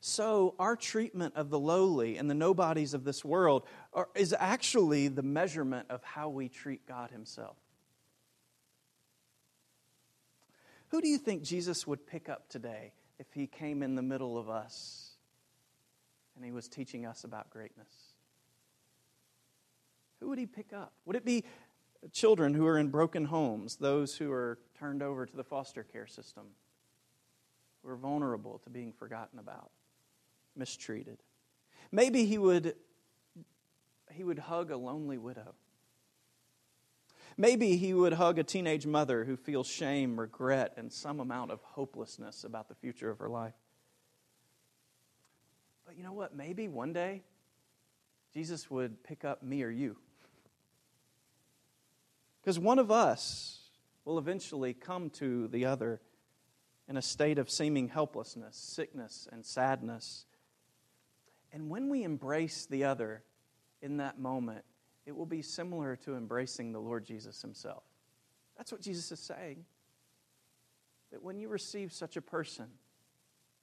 So, 0.00 0.54
our 0.58 0.76
treatment 0.76 1.34
of 1.34 1.50
the 1.50 1.58
lowly 1.58 2.18
and 2.18 2.28
the 2.28 2.34
nobodies 2.34 2.94
of 2.94 3.04
this 3.04 3.24
world 3.24 3.64
are, 3.92 4.08
is 4.14 4.34
actually 4.38 5.08
the 5.08 5.22
measurement 5.22 5.86
of 5.88 6.04
how 6.04 6.28
we 6.28 6.48
treat 6.48 6.86
God 6.86 7.10
Himself. 7.10 7.56
Who 10.88 11.00
do 11.00 11.08
you 11.08 11.18
think 11.18 11.42
Jesus 11.42 11.86
would 11.86 12.06
pick 12.06 12.28
up 12.28 12.48
today 12.48 12.92
if 13.18 13.26
He 13.32 13.46
came 13.46 13.82
in 13.82 13.94
the 13.94 14.02
middle 14.02 14.36
of 14.36 14.50
us 14.50 15.13
and 16.36 16.44
He 16.44 16.52
was 16.52 16.68
teaching 16.68 17.06
us 17.06 17.24
about 17.24 17.50
greatness? 17.50 17.92
Who 20.20 20.28
would 20.28 20.38
He 20.38 20.46
pick 20.46 20.72
up? 20.72 20.92
Would 21.04 21.16
it 21.16 21.24
be 21.24 21.44
children 22.12 22.54
who 22.54 22.66
are 22.66 22.78
in 22.78 22.88
broken 22.88 23.26
homes, 23.26 23.76
those 23.76 24.16
who 24.16 24.30
are 24.30 24.58
turned 24.78 25.02
over 25.02 25.26
to 25.26 25.36
the 25.36 25.44
foster 25.44 25.82
care 25.82 26.06
system, 26.06 26.44
who 27.82 27.90
are 27.90 27.96
vulnerable 27.96 28.58
to 28.64 28.70
being 28.70 28.92
forgotten 28.92 29.38
about? 29.38 29.70
mistreated. 30.56 31.18
Maybe 31.90 32.24
he 32.26 32.38
would, 32.38 32.74
he 34.10 34.24
would 34.24 34.38
hug 34.38 34.70
a 34.70 34.76
lonely 34.76 35.18
widow. 35.18 35.54
Maybe 37.36 37.76
he 37.76 37.92
would 37.92 38.14
hug 38.14 38.38
a 38.38 38.44
teenage 38.44 38.86
mother 38.86 39.24
who 39.24 39.36
feels 39.36 39.66
shame, 39.66 40.18
regret, 40.18 40.74
and 40.76 40.92
some 40.92 41.18
amount 41.18 41.50
of 41.50 41.60
hopelessness 41.62 42.44
about 42.44 42.68
the 42.68 42.74
future 42.74 43.10
of 43.10 43.18
her 43.18 43.28
life. 43.28 43.54
But 45.94 45.98
you 45.98 46.04
know 46.04 46.12
what? 46.12 46.34
Maybe 46.34 46.66
one 46.66 46.92
day 46.92 47.22
Jesus 48.32 48.68
would 48.68 49.04
pick 49.04 49.24
up 49.24 49.44
me 49.44 49.62
or 49.62 49.70
you. 49.70 49.96
Because 52.40 52.58
one 52.58 52.80
of 52.80 52.90
us 52.90 53.60
will 54.04 54.18
eventually 54.18 54.74
come 54.74 55.08
to 55.10 55.46
the 55.46 55.66
other 55.66 56.00
in 56.88 56.96
a 56.96 57.02
state 57.02 57.38
of 57.38 57.48
seeming 57.48 57.88
helplessness, 57.88 58.56
sickness, 58.56 59.28
and 59.30 59.46
sadness 59.46 60.26
and 61.54 61.70
when 61.70 61.88
we 61.88 62.02
embrace 62.02 62.66
the 62.66 62.82
other 62.82 63.22
in 63.80 63.98
that 63.98 64.18
moment, 64.18 64.64
it 65.06 65.14
will 65.16 65.24
be 65.24 65.40
similar 65.40 65.94
to 65.98 66.16
embracing 66.16 66.72
the 66.72 66.80
Lord 66.80 67.06
Jesus 67.06 67.40
himself. 67.40 67.84
That's 68.56 68.72
what 68.72 68.80
Jesus 68.80 69.12
is 69.12 69.20
saying. 69.20 69.64
That 71.12 71.22
when 71.22 71.38
you 71.38 71.48
receive 71.48 71.92
such 71.92 72.16
a 72.16 72.20
person, 72.20 72.66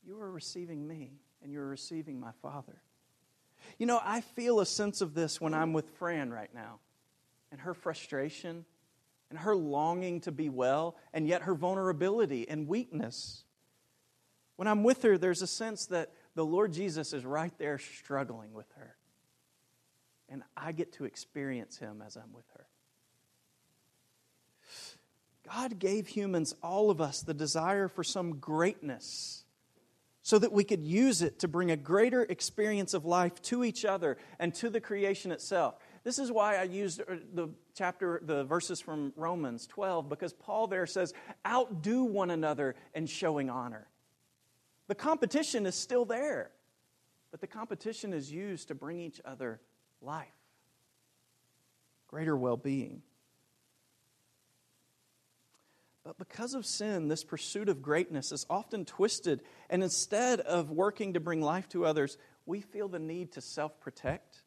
you 0.06 0.18
are 0.22 0.32
receiving 0.32 0.88
me 0.88 1.20
and 1.44 1.52
you're 1.52 1.68
receiving 1.68 2.20
my 2.20 2.32
Father. 2.42 2.82
You 3.78 3.86
know, 3.86 4.00
I 4.04 4.22
feel 4.22 4.60
a 4.60 4.66
sense 4.66 5.02
of 5.02 5.14
this 5.14 5.40
when 5.40 5.54
I'm 5.54 5.74
with 5.74 5.90
Fran 5.98 6.32
right 6.32 6.54
now 6.54 6.80
and 7.52 7.62
her 7.62 7.74
frustration 7.74 8.66
and 9.30 9.40
her 9.40 9.56
longing 9.56 10.22
to 10.22 10.32
be 10.32 10.50
well 10.50 10.96
and 11.14 11.28
yet 11.28 11.44
her 11.44 11.56
vulnerability 11.56 12.48
and 12.48 12.68
weakness. 12.68 13.44
When 14.56 14.68
I'm 14.68 14.84
with 14.84 15.04
her, 15.04 15.18
there's 15.18 15.42
a 15.42 15.48
sense 15.48 15.88
that 15.88 16.12
the 16.36 16.46
Lord 16.46 16.74
Jesus 16.74 17.14
is 17.14 17.26
right 17.26 17.54
there 17.58 17.78
struggling 17.78 18.54
with 18.54 18.72
her. 18.76 18.96
And 20.30 20.44
I 20.56 20.72
get 20.72 20.94
to 20.94 21.06
experience 21.06 21.78
him 21.78 22.02
as 22.06 22.16
I'm 22.16 22.34
with 22.34 22.46
her. 22.56 22.66
God 25.50 25.80
gave 25.80 26.08
humans, 26.08 26.56
all 26.62 26.90
of 26.90 27.02
us, 27.02 27.22
the 27.22 27.34
desire 27.34 27.88
for 27.88 28.04
some 28.04 28.38
greatness 28.38 29.41
so 30.24 30.38
that 30.38 30.52
we 30.52 30.64
could 30.64 30.84
use 30.84 31.22
it 31.22 31.40
to 31.40 31.48
bring 31.48 31.72
a 31.72 31.78
greater 31.78 32.24
experience 32.24 32.94
of 32.94 33.06
life 33.06 33.42
to 33.42 33.64
each 33.64 33.86
other 33.86 34.18
and 34.40 34.54
to 34.56 34.70
the 34.70 34.80
creation 34.80 35.32
itself. 35.32 35.76
This 36.04 36.20
is 36.20 36.32
why 36.32 36.58
I 36.58 36.64
used 36.64 37.02
uh, 37.02 37.16
the 37.34 37.50
chapter, 37.76 38.22
the 38.24 38.44
verses 38.44 38.80
from 38.80 39.14
Romans 39.16 39.68
12, 39.68 40.10
because 40.10 40.34
Paul 40.34 40.68
there 40.68 40.86
says, 40.86 41.14
outdo 41.46 42.04
one 42.04 42.32
another 42.32 42.76
in 42.94 43.06
showing 43.08 43.50
honor. 43.50 43.88
The 44.88 44.96
competition 44.96 45.66
is 45.66 45.76
still 45.76 46.06
there, 46.06 46.52
but 47.32 47.40
the 47.40 47.48
competition 47.48 48.14
is 48.14 48.32
used 48.32 48.68
to 48.68 48.76
bring 48.76 49.00
each 49.00 49.22
other 49.26 49.60
life, 50.02 50.28
greater 52.08 52.36
well 52.36 52.58
being. 52.58 53.02
But 56.04 56.18
because 56.18 56.54
of 56.56 56.66
sin, 56.66 57.08
this 57.08 57.24
pursuit 57.24 57.70
of 57.70 57.82
greatness 57.82 58.32
is 58.32 58.46
often 58.50 58.86
twisted, 58.86 59.42
and 59.70 59.84
instead 59.84 60.40
of 60.40 60.72
working 60.72 61.14
to 61.14 61.20
bring 61.20 61.42
life 61.42 61.70
to 61.70 61.86
others, 61.86 62.18
we 62.46 62.62
feel 62.62 62.88
the 62.88 63.00
need 63.00 63.34
to 63.34 63.42
self 63.42 63.80
protect. 63.80 64.42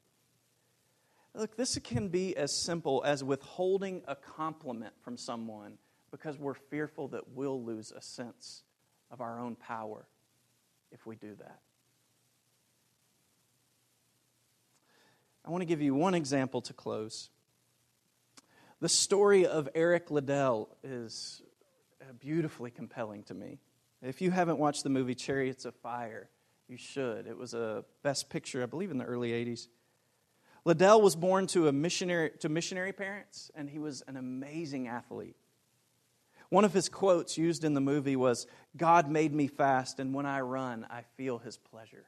Look, 1.34 1.56
this 1.56 1.78
can 1.82 2.08
be 2.08 2.36
as 2.36 2.52
simple 2.52 3.02
as 3.04 3.24
withholding 3.24 4.02
a 4.06 4.14
compliment 4.14 4.94
from 5.02 5.16
someone 5.16 5.78
because 6.10 6.38
we're 6.38 6.54
fearful 6.54 7.08
that 7.08 7.30
we'll 7.30 7.62
lose 7.62 7.92
a 7.92 8.00
sense 8.00 8.62
of 9.10 9.20
our 9.20 9.40
own 9.40 9.56
power 9.56 10.06
if 10.92 11.06
we 11.06 11.16
do 11.16 11.34
that. 11.36 11.60
I 15.44 15.50
want 15.50 15.62
to 15.62 15.66
give 15.66 15.82
you 15.82 15.94
one 15.94 16.14
example 16.14 16.62
to 16.62 16.72
close. 16.72 17.30
The 18.84 18.90
story 18.90 19.46
of 19.46 19.66
Eric 19.74 20.10
Liddell 20.10 20.68
is 20.82 21.40
uh, 22.02 22.12
beautifully 22.20 22.70
compelling 22.70 23.22
to 23.22 23.32
me. 23.32 23.58
If 24.02 24.20
you 24.20 24.30
haven't 24.30 24.58
watched 24.58 24.82
the 24.82 24.90
movie 24.90 25.14
Chariots 25.14 25.64
of 25.64 25.74
Fire, 25.76 26.28
you 26.68 26.76
should. 26.76 27.26
It 27.26 27.38
was 27.38 27.54
a 27.54 27.86
best 28.02 28.28
picture, 28.28 28.62
I 28.62 28.66
believe, 28.66 28.90
in 28.90 28.98
the 28.98 29.06
early 29.06 29.30
80s. 29.30 29.68
Liddell 30.66 31.00
was 31.00 31.16
born 31.16 31.46
to, 31.46 31.66
a 31.66 31.72
missionary, 31.72 32.32
to 32.40 32.50
missionary 32.50 32.92
parents, 32.92 33.50
and 33.54 33.70
he 33.70 33.78
was 33.78 34.02
an 34.06 34.18
amazing 34.18 34.86
athlete. 34.86 35.36
One 36.50 36.66
of 36.66 36.74
his 36.74 36.90
quotes 36.90 37.38
used 37.38 37.64
in 37.64 37.72
the 37.72 37.80
movie 37.80 38.16
was 38.16 38.46
God 38.76 39.10
made 39.10 39.32
me 39.32 39.46
fast, 39.46 39.98
and 39.98 40.12
when 40.12 40.26
I 40.26 40.42
run, 40.42 40.86
I 40.90 41.04
feel 41.16 41.38
his 41.38 41.56
pleasure. 41.56 42.04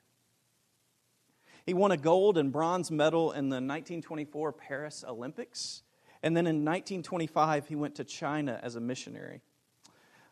He 1.65 1.73
won 1.73 1.91
a 1.91 1.97
gold 1.97 2.37
and 2.37 2.53
bronze 2.53 2.91
medal 2.91 3.33
in 3.33 3.49
the 3.49 3.57
1924 3.57 4.53
Paris 4.53 5.07
Olympics, 5.09 5.83
and 6.27 6.37
then 6.37 6.49
in 6.49 6.65
1925, 6.65 7.69
he 7.69 7.77
went 7.77 7.95
to 7.95 8.05
China 8.05 8.59
as 8.61 8.75
a 8.75 8.81
missionary. 8.81 9.43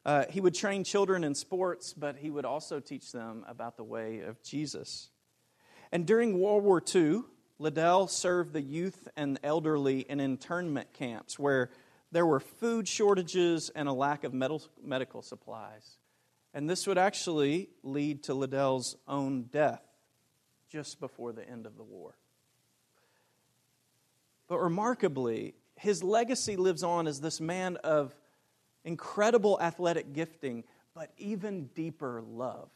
Uh, 0.05 0.25
he 0.29 0.41
would 0.41 0.53
train 0.53 0.83
children 0.83 1.23
in 1.23 1.37
sports, 1.37 1.95
but 1.95 2.17
he 2.17 2.31
would 2.31 2.45
also 2.45 2.81
teach 2.81 3.13
them 3.13 3.45
about 3.47 3.77
the 3.77 3.85
way 3.85 4.19
of 4.19 4.43
Jesus. 4.43 5.11
And 5.93 6.05
during 6.05 6.41
World 6.41 6.65
War 6.65 6.83
II, 6.93 7.23
Liddell 7.61 8.09
served 8.09 8.55
the 8.55 8.61
youth 8.61 9.07
and 9.17 9.39
elderly 9.45 10.01
in 10.01 10.19
internment 10.19 10.93
camps 10.95 11.39
where 11.39 11.71
there 12.11 12.27
were 12.27 12.41
food 12.41 12.89
shortages 12.89 13.71
and 13.71 13.89
a 13.89 13.93
lack 13.93 14.25
of 14.25 14.35
medical 14.35 15.23
supplies. 15.23 15.99
And 16.53 16.69
this 16.69 16.89
would 16.89 16.99
actually 16.99 17.69
lead 17.85 18.25
to 18.25 18.35
Liddell's 18.35 18.97
own 19.07 19.45
death 19.45 19.85
just 20.69 20.99
before 20.99 21.33
the 21.33 21.49
end 21.49 21.67
of 21.67 21.77
the 21.77 21.85
war. 21.85 22.17
But 24.49 24.59
remarkably, 24.59 25.55
his 25.77 26.03
legacy 26.03 26.57
lives 26.57 26.83
on 26.83 27.07
as 27.07 27.21
this 27.21 27.41
man 27.41 27.77
of 27.79 28.15
incredible 28.85 29.59
athletic 29.61 30.13
gifting, 30.13 30.65
but 30.95 31.11
even 31.17 31.67
deeper 31.75 32.23
love. 32.23 32.69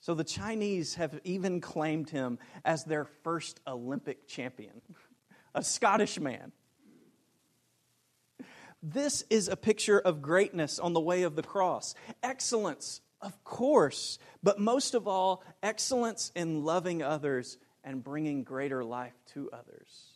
So 0.00 0.14
the 0.14 0.24
Chinese 0.24 0.96
have 0.96 1.18
even 1.24 1.60
claimed 1.60 2.10
him 2.10 2.38
as 2.64 2.84
their 2.84 3.04
first 3.04 3.60
Olympic 3.66 4.28
champion, 4.28 4.82
a 5.54 5.64
Scottish 5.64 6.20
man. 6.20 6.52
This 8.82 9.24
is 9.30 9.48
a 9.48 9.56
picture 9.56 9.98
of 9.98 10.20
greatness 10.20 10.78
on 10.78 10.92
the 10.92 11.00
way 11.00 11.22
of 11.22 11.36
the 11.36 11.42
cross. 11.42 11.94
Excellence, 12.22 13.00
of 13.22 13.42
course, 13.44 14.18
but 14.42 14.60
most 14.60 14.94
of 14.94 15.08
all, 15.08 15.42
excellence 15.62 16.30
in 16.34 16.64
loving 16.64 17.02
others 17.02 17.56
and 17.82 18.04
bringing 18.04 18.44
greater 18.44 18.84
life 18.84 19.14
to 19.32 19.48
others. 19.52 20.13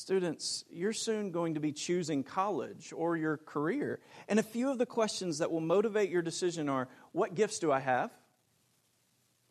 Students, 0.00 0.64
you're 0.70 0.94
soon 0.94 1.30
going 1.30 1.52
to 1.52 1.60
be 1.60 1.72
choosing 1.72 2.24
college 2.24 2.90
or 2.96 3.18
your 3.18 3.36
career. 3.36 4.00
And 4.28 4.38
a 4.38 4.42
few 4.42 4.70
of 4.70 4.78
the 4.78 4.86
questions 4.86 5.36
that 5.38 5.52
will 5.52 5.60
motivate 5.60 6.08
your 6.08 6.22
decision 6.22 6.70
are 6.70 6.88
what 7.12 7.34
gifts 7.34 7.58
do 7.58 7.70
I 7.70 7.80
have? 7.80 8.10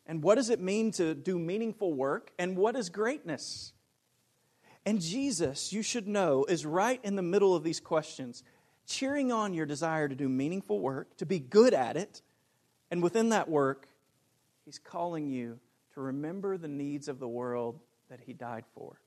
And 0.06 0.24
what 0.24 0.34
does 0.34 0.50
it 0.50 0.58
mean 0.58 0.90
to 0.94 1.14
do 1.14 1.38
meaningful 1.38 1.94
work? 1.94 2.32
And 2.36 2.56
what 2.56 2.74
is 2.74 2.90
greatness? 2.90 3.72
And 4.84 5.00
Jesus, 5.00 5.72
you 5.72 5.82
should 5.82 6.08
know, 6.08 6.44
is 6.46 6.66
right 6.66 6.98
in 7.04 7.14
the 7.14 7.22
middle 7.22 7.54
of 7.54 7.62
these 7.62 7.78
questions, 7.78 8.42
cheering 8.88 9.30
on 9.30 9.54
your 9.54 9.66
desire 9.66 10.08
to 10.08 10.16
do 10.16 10.28
meaningful 10.28 10.80
work, 10.80 11.16
to 11.18 11.26
be 11.26 11.38
good 11.38 11.74
at 11.74 11.96
it. 11.96 12.22
And 12.90 13.04
within 13.04 13.28
that 13.28 13.48
work, 13.48 13.86
He's 14.64 14.80
calling 14.80 15.28
you 15.28 15.60
to 15.94 16.00
remember 16.00 16.58
the 16.58 16.66
needs 16.66 17.06
of 17.06 17.20
the 17.20 17.28
world 17.28 17.78
that 18.08 18.18
He 18.26 18.32
died 18.32 18.64
for. 18.74 19.00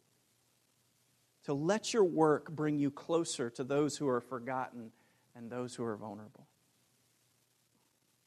To 1.46 1.54
let 1.54 1.94
your 1.94 2.06
work 2.06 2.52
bring 2.52 2.80
you 2.80 2.90
closer 2.90 3.50
to 3.52 3.64
those 3.64 3.98
who 3.98 4.08
are 4.08 4.22
forgotten 4.22 4.92
and 5.36 5.50
those 5.50 5.76
who 5.76 5.84
are 5.84 5.98
vulnerable. 5.98 6.48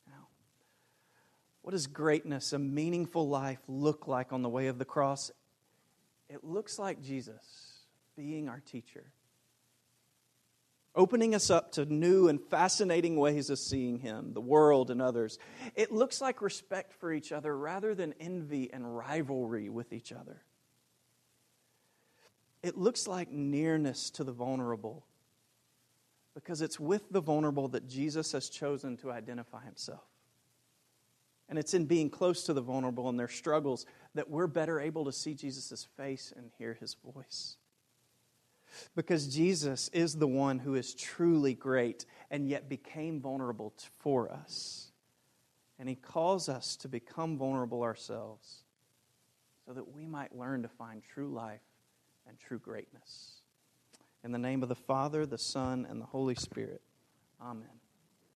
Now, 0.07 0.29
What 1.63 1.73
does 1.73 1.87
greatness, 1.87 2.53
a 2.53 2.59
meaningful 2.59 3.29
life, 3.29 3.59
look 3.67 4.07
like 4.07 4.33
on 4.33 4.43
the 4.43 4.49
way 4.49 4.69
of 4.69 4.79
the 4.79 4.85
cross? 4.85 5.33
It 6.29 6.45
looks 6.45 6.79
like 6.79 7.03
Jesus 7.03 7.81
being 8.17 8.49
our 8.49 8.61
teacher, 8.61 9.05
opening 10.95 11.35
us 11.35 11.51
up 11.51 11.73
to 11.73 11.85
new 11.85 12.29
and 12.29 12.41
fascinating 12.41 13.17
ways 13.17 13.51
of 13.51 13.59
seeing 13.59 13.99
Him, 13.99 14.33
the 14.33 14.41
world, 14.41 14.91
and 14.91 15.03
others. 15.03 15.39
It 15.75 15.91
looks 15.91 16.21
like 16.21 16.41
respect 16.43 16.93
for 16.95 17.13
each 17.13 17.33
other 17.33 17.57
rather 17.57 17.95
than 17.95 18.15
envy 18.21 18.73
and 18.73 18.97
rivalry 18.97 19.69
with 19.69 19.93
each 19.93 20.13
other. 20.13 20.43
It 22.63 22.77
looks 22.77 23.07
like 23.07 23.31
nearness 23.31 24.11
to 24.11 24.25
the 24.25 24.33
vulnerable 24.33 25.05
because 26.35 26.61
it's 26.61 26.79
with 26.79 27.11
the 27.11 27.21
vulnerable 27.21 27.69
that 27.69 27.89
Jesus 27.89 28.33
has 28.33 28.49
chosen 28.49 28.97
to 28.99 29.11
identify 29.11 29.65
Himself. 29.65 30.05
And 31.49 31.59
it's 31.59 31.75
in 31.75 31.87
being 31.87 32.11
close 32.11 32.45
to 32.45 32.53
the 32.53 32.61
vulnerable 32.61 33.09
and 33.09 33.19
their 33.19 33.29
struggles 33.29 33.87
that 34.15 34.29
we're 34.29 34.49
better 34.49 34.81
able 34.81 35.05
to 35.05 35.13
see 35.13 35.35
Jesus' 35.35 35.87
face 35.97 36.33
and 36.37 36.51
hear 36.59 36.77
his 36.81 36.97
voice. 37.15 37.57
Because 38.97 39.29
Jesus 39.29 39.89
is 39.93 40.17
the 40.17 40.27
one 40.27 40.59
who 40.59 40.75
is 40.75 40.95
truly 40.95 41.55
great 41.55 42.05
and 42.31 42.49
yet 42.49 42.69
became 42.69 43.21
vulnerable 43.21 43.73
for 44.01 44.31
us. 44.31 44.91
And 45.79 45.89
he 45.89 45.95
calls 45.95 46.49
us 46.49 46.75
to 46.77 46.89
become 46.89 47.39
vulnerable 47.39 47.83
ourselves 47.83 48.65
so 49.65 49.73
that 49.73 49.95
we 49.95 50.07
might 50.07 50.37
learn 50.37 50.63
to 50.63 50.69
find 50.69 51.03
true 51.03 51.29
life 51.29 51.61
and 52.29 52.39
true 52.39 52.59
greatness. 52.59 53.43
In 54.25 54.33
the 54.33 54.39
name 54.39 54.63
of 54.63 54.69
the 54.69 54.75
Father, 54.75 55.27
the 55.27 55.39
Son, 55.39 55.87
and 55.89 56.01
the 56.01 56.07
Holy 56.07 56.35
Spirit. 56.35 56.83
Amen. 57.41 57.76